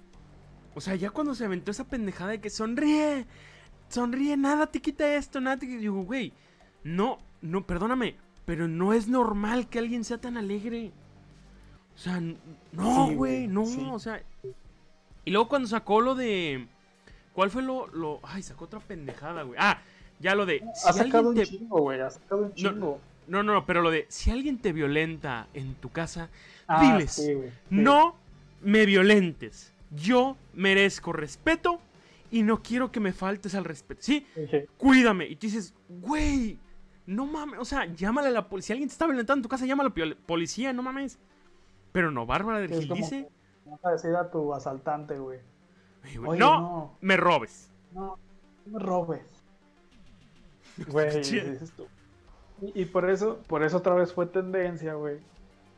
[0.73, 3.25] o sea, ya cuando se aventó esa pendejada de que sonríe,
[3.89, 5.79] sonríe, nada te quita esto, nada te quita.
[5.79, 6.33] Digo, güey,
[6.83, 10.91] no, no, perdóname, pero no es normal que alguien sea tan alegre.
[11.95, 12.21] O sea,
[12.71, 13.87] no, güey, no, sí.
[13.91, 14.21] o sea.
[15.23, 16.67] Y luego cuando sacó lo de.
[17.33, 18.19] ¿Cuál fue lo, lo.
[18.23, 19.57] Ay, sacó otra pendejada, güey.
[19.61, 19.81] Ah,
[20.19, 20.61] ya lo de.
[20.85, 21.99] ha si sacado un te- chingo, güey.
[21.99, 22.99] Ha sacado un chingo.
[23.27, 24.05] No, no, no, pero lo de.
[24.09, 26.29] Si alguien te violenta en tu casa,
[26.67, 27.11] Ah, diles.
[27.11, 27.33] sí.
[27.69, 28.15] No
[28.61, 29.71] me violentes.
[29.91, 31.79] Yo merezco respeto
[32.31, 34.01] y no quiero que me faltes al respeto.
[34.03, 34.25] Sí,
[34.77, 35.25] cuídame.
[35.27, 36.57] Y tú dices, güey,
[37.07, 37.59] no mames.
[37.59, 38.67] O sea, llámale a la policía.
[38.67, 41.19] Si alguien te está violentando en tu casa, llámale a la pol- policía, no mames.
[41.91, 43.29] Pero no, Bárbara del es Gil como dice,
[43.65, 45.39] vas a decir a tu asaltante, güey.
[46.03, 46.97] "Ay, güey, Oye, no, no.
[47.01, 47.69] me robes.
[47.93, 48.17] No,
[48.65, 49.21] no me robes.
[50.87, 51.39] Güey, Sí.
[51.39, 51.87] dices tú.
[52.61, 55.19] Y, y por eso, por eso otra vez fue tendencia, güey.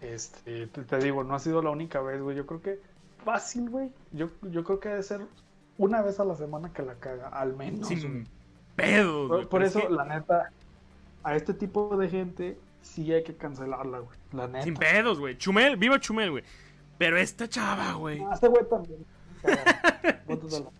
[0.01, 2.35] Este, te, te digo, no ha sido la única vez, güey.
[2.35, 2.79] Yo creo que
[3.23, 3.91] fácil, güey.
[4.11, 5.21] Yo, yo creo que debe ser
[5.77, 7.87] una vez a la semana que la caga, al menos.
[7.87, 8.27] Sin
[8.77, 10.51] güey, por por eso, que- la neta,
[11.23, 14.17] a este tipo de gente sí hay que cancelarla, güey.
[14.31, 14.63] La neta.
[14.63, 15.37] Sin pedos, güey.
[15.37, 16.43] Chumel, viva Chumel, güey.
[16.97, 18.21] Pero esta chava, güey.
[18.21, 19.05] Ah, este güey también.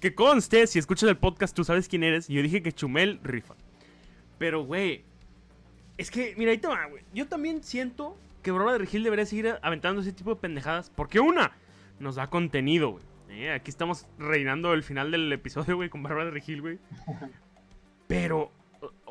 [0.00, 2.30] Que conste, si escuchas el podcast, tú sabes quién eres.
[2.30, 3.54] Y yo dije que Chumel rifa.
[4.38, 5.04] Pero, güey.
[5.98, 7.04] Es que, mira, ahí te va, güey.
[7.12, 10.88] Yo también siento que Bárbara de Regil debería seguir aventando ese tipo de pendejadas.
[10.88, 11.52] Porque, una,
[11.98, 13.04] nos da contenido, güey.
[13.28, 16.78] Eh, aquí estamos reinando el final del episodio, güey, con Bárbara de Regil, güey.
[18.06, 18.50] Pero,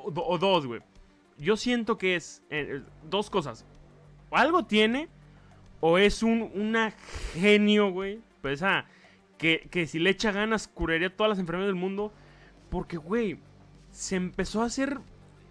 [0.05, 0.81] o, dos, güey.
[1.37, 3.65] Yo siento que es eh, dos cosas.
[4.29, 5.07] O algo tiene,
[5.79, 6.91] o es un una
[7.33, 8.19] genio, güey.
[8.41, 8.85] Pues, ah,
[9.37, 12.11] que, que si le echa ganas curaría todas las enfermedades del mundo.
[12.69, 13.39] Porque, güey,
[13.91, 14.99] se empezó a hacer...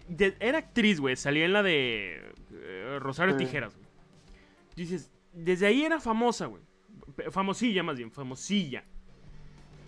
[0.07, 1.15] de- era actriz, güey.
[1.15, 3.45] Salía en la de eh, Rosario Sí.
[3.45, 3.87] Tijeras, güey.
[4.75, 6.61] Dices, desde ahí era famosa, güey.
[7.31, 8.85] Famosilla más bien, famosilla.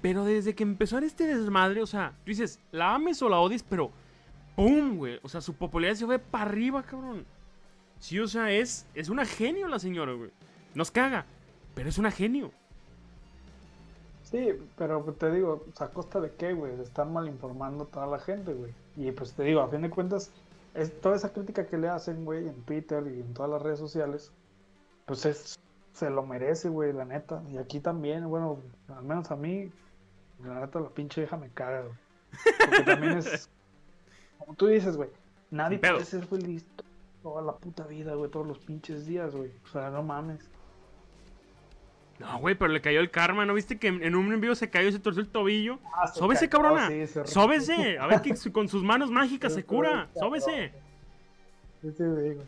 [0.02, 3.38] Pero desde que empezó a este desmadre, o sea, tú dices, la ames o la
[3.40, 3.92] odies, pero...
[4.62, 5.20] ¡Pum, güey!
[5.24, 7.26] O sea, su popularidad se fue para arriba, cabrón.
[8.00, 10.30] Sí, o sea, es, es una genio la señora, güey.
[10.76, 11.26] Nos caga,
[11.74, 12.52] pero es una genio.
[14.24, 16.78] Sí, pero te digo, ¿a costa de qué, güey?
[16.78, 18.72] De estar mal informando a toda la gente, güey.
[18.98, 20.30] Y pues te digo, a fin de cuentas,
[20.76, 23.80] es toda esa crítica que le hacen, güey, en Twitter y en todas las redes
[23.80, 24.32] sociales,
[25.08, 25.58] pues es,
[25.94, 27.42] se lo merece, güey, la neta.
[27.52, 28.60] Y aquí también, bueno,
[28.96, 29.72] al menos a mí,
[30.46, 31.96] la neta, la pinche vieja me caga, güey.
[32.60, 33.50] Porque también es,
[34.46, 35.10] como tú dices, güey,
[35.50, 36.66] nadie puede ser feliz
[37.24, 39.52] toda la puta vida, güey, todos los pinches días, güey.
[39.66, 40.50] O sea, no mames.
[42.20, 43.46] No, güey, pero le cayó el karma.
[43.46, 45.80] ¿No viste que en un envío se cayó y se torció el tobillo?
[45.96, 46.88] Ah, se ¡Sóbese, cayó, cabrona!
[46.90, 47.06] sí.
[47.26, 47.98] ¡Sóbese!
[47.98, 50.08] A ver que con sus manos mágicas se cura.
[50.14, 50.72] ¡Sóbese!
[51.82, 52.44] Sí, sí, digo.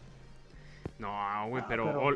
[1.00, 1.10] No,
[1.50, 1.86] güey, Ah, pero...
[1.86, 2.14] pero- O,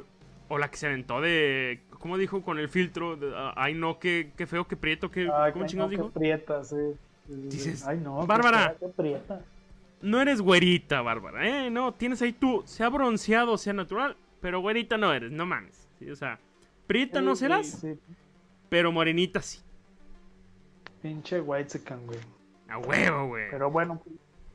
[0.49, 1.82] o la que se aventó de...
[1.99, 3.15] ¿Cómo dijo con el filtro?
[3.17, 5.28] De, ah, Ay, no, qué, qué feo, qué prieto, qué...
[5.34, 6.13] Ay, ¿Cómo chingados no, dijo?
[6.13, 6.75] Qué prieta, sí.
[7.28, 8.25] Dices, Ay, no.
[8.28, 8.75] Bárbara.
[8.80, 9.41] Qué prieta.
[10.01, 11.69] No eres güerita, Bárbara, ¿eh?
[11.69, 15.87] No, tienes ahí tú, sea bronceado, sea natural, pero güerita no eres, no mames.
[15.97, 16.09] ¿sí?
[16.09, 16.39] O sea,
[16.85, 17.99] prieta no serás, sí, sí.
[18.69, 19.59] pero morenita sí.
[21.01, 22.19] Pinche white güey.
[22.69, 23.49] A huevo, güey.
[23.49, 24.01] Pero bueno,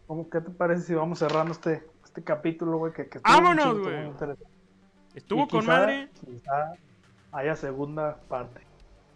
[0.07, 2.93] ¿cómo, ¿qué te parece si vamos cerrando este, este capítulo, güey?
[2.93, 4.11] Que, que ¡Vámonos, güey!
[5.15, 6.09] Estuvo Y con quizá- madre.
[6.21, 6.73] Quizá
[7.33, 8.61] haya segunda parte.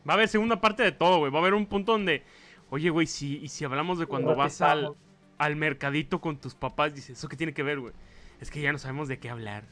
[0.09, 1.31] Va a haber segunda parte de todo, güey.
[1.31, 2.23] Va a haber un punto donde
[2.71, 4.95] Oye, güey, si, y si hablamos de cuando vas al,
[5.39, 7.93] al mercadito con tus papás, dices, ¿eso qué tiene que ver, güey?
[8.41, 9.65] Es que ya no sabemos de qué hablar.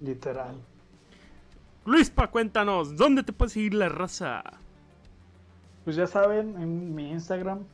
[0.00, 0.56] Literal.
[1.84, 4.42] Luispa, cuéntanos, ¿dónde te puede seguir la raza?
[5.84, 7.64] Pues ya saben, en mi Instagram,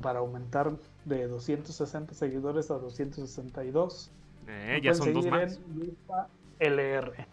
[0.00, 0.72] para aumentar
[1.04, 4.10] de 260 seguidores a 262.
[4.46, 5.60] Eh, ya son dos más.
[5.74, 7.26] Luispa LR.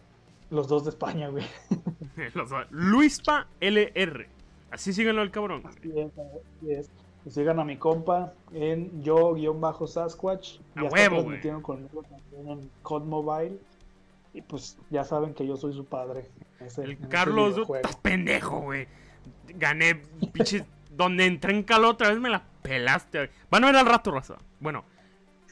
[0.49, 1.45] Los dos de España, güey.
[2.71, 4.27] Luispa LR.
[4.71, 5.63] Así síganlo al cabrón.
[5.65, 6.89] Así es, así es.
[7.31, 10.59] Sigan a mi compa en yo-sasquatch.
[10.75, 11.41] Ya a huevo, güey.
[11.61, 13.57] conmigo también en Cod Mobile.
[14.33, 16.29] Y pues ya saben que yo soy su padre.
[16.77, 18.87] el Carlos, estás pendejo, güey.
[19.47, 20.01] Gané,
[20.33, 20.65] pinche.
[20.95, 23.29] donde entré en calor otra vez me la pelaste.
[23.49, 24.37] Van a ver al rato, raza.
[24.59, 24.85] Bueno,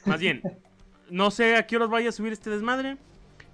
[0.04, 0.42] más bien,
[1.10, 2.96] no sé a qué horas vaya a subir este desmadre.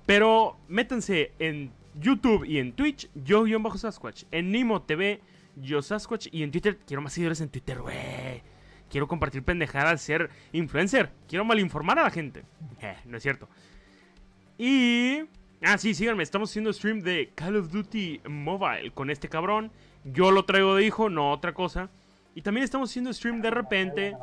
[0.06, 4.24] Pero métanse en YouTube y en Twitch, yo-sasquatch.
[4.30, 5.20] En Nimo TV,
[5.56, 6.28] yo Sasquatch.
[6.32, 8.42] Y en Twitter, quiero más seguidores en Twitter, güey.
[8.88, 11.10] Quiero compartir pendejadas, ser influencer.
[11.28, 12.44] Quiero malinformar a la gente.
[12.82, 13.46] Eh, no es cierto.
[14.56, 15.20] Y...
[15.62, 16.22] Ah, sí, síganme.
[16.22, 19.70] Estamos haciendo stream de Call of Duty Mobile con este cabrón.
[20.04, 21.90] Yo lo traigo de hijo, no otra cosa.
[22.34, 24.16] Y también estamos haciendo stream de repente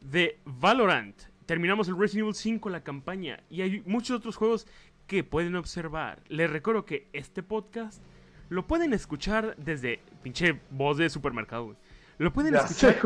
[0.00, 1.20] de Valorant.
[1.46, 3.40] Terminamos el Resident Evil 5, la campaña.
[3.50, 4.68] Y hay muchos otros juegos
[5.06, 6.22] que pueden observar.
[6.28, 8.02] Les recuerdo que este podcast
[8.48, 11.76] lo pueden escuchar desde pinche voz de supermercado, güey.
[12.18, 12.96] Lo pueden escuchar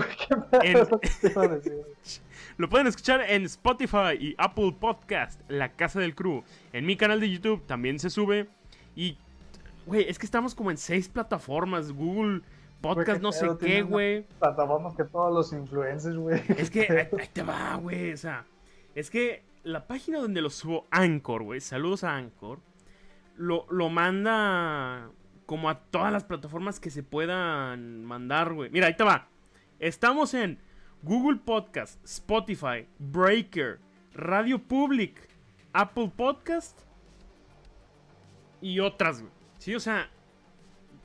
[0.62, 0.79] en...
[2.57, 6.43] Lo pueden escuchar en Spotify y Apple Podcast, La Casa del Crew.
[6.73, 8.49] En mi canal de YouTube también se sube.
[8.97, 9.18] Y,
[9.85, 11.93] güey, es que estamos como en seis plataformas.
[11.93, 12.41] Google
[12.81, 14.23] Podcast, no sé qué, güey.
[14.39, 16.43] Plataformas que todos los influencers, güey.
[16.57, 16.81] Es que
[17.12, 18.14] ahí, te va, güey.
[18.14, 18.47] O sea,
[18.95, 21.61] es que la página donde lo subo, Anchor, güey.
[21.61, 22.61] Saludos a Anchor.
[23.37, 25.11] Lo, lo manda
[25.51, 28.71] como a todas las plataformas que se puedan mandar, güey.
[28.71, 29.27] Mira, ahí te va.
[29.81, 30.61] Estamos en
[31.03, 33.81] Google Podcast, Spotify, Breaker,
[34.15, 35.29] Radio Public,
[35.73, 36.79] Apple Podcast
[38.61, 39.33] y otras, güey.
[39.59, 40.09] Sí, o sea,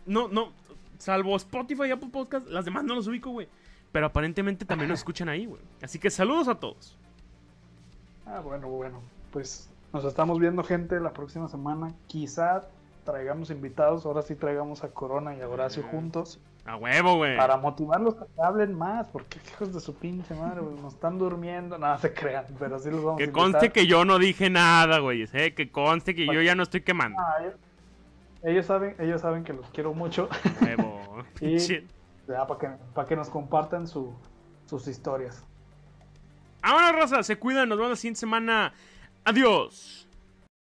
[0.05, 0.53] no, no,
[0.99, 3.47] salvo Spotify y Apple Podcast, las demás no los ubico, güey.
[3.91, 5.63] Pero aparentemente también nos escuchan ahí, güey.
[5.81, 6.99] Así que saludos a todos.
[8.27, 9.01] Ah, bueno, bueno.
[9.31, 11.95] Pues nos estamos viendo, gente, la próxima semana.
[12.05, 12.67] Quizá
[13.05, 16.39] traigamos invitados, ahora sí traigamos a Corona y a Horacio juntos.
[16.65, 17.37] A huevo, güey.
[17.37, 21.19] Para motivarlos a que hablen más, porque hijos de su pinche madre, güey, nos están
[21.19, 24.17] durmiendo, nada se crean, pero sí los vamos que a Que conste que yo no
[24.17, 25.53] dije nada, güey, ¿eh?
[25.53, 27.21] que conste que yo ya no estoy quemando.
[27.21, 27.37] Ah,
[28.43, 30.27] ellos, saben, ellos saben que los quiero mucho.
[30.61, 31.23] Huevo.
[31.39, 31.57] y
[32.27, 34.13] ya, para que, para que nos compartan su,
[34.65, 35.45] sus historias.
[36.63, 38.73] Ahora, raza, se cuidan, nos vemos la siguiente semana.
[39.23, 40.04] Adiós.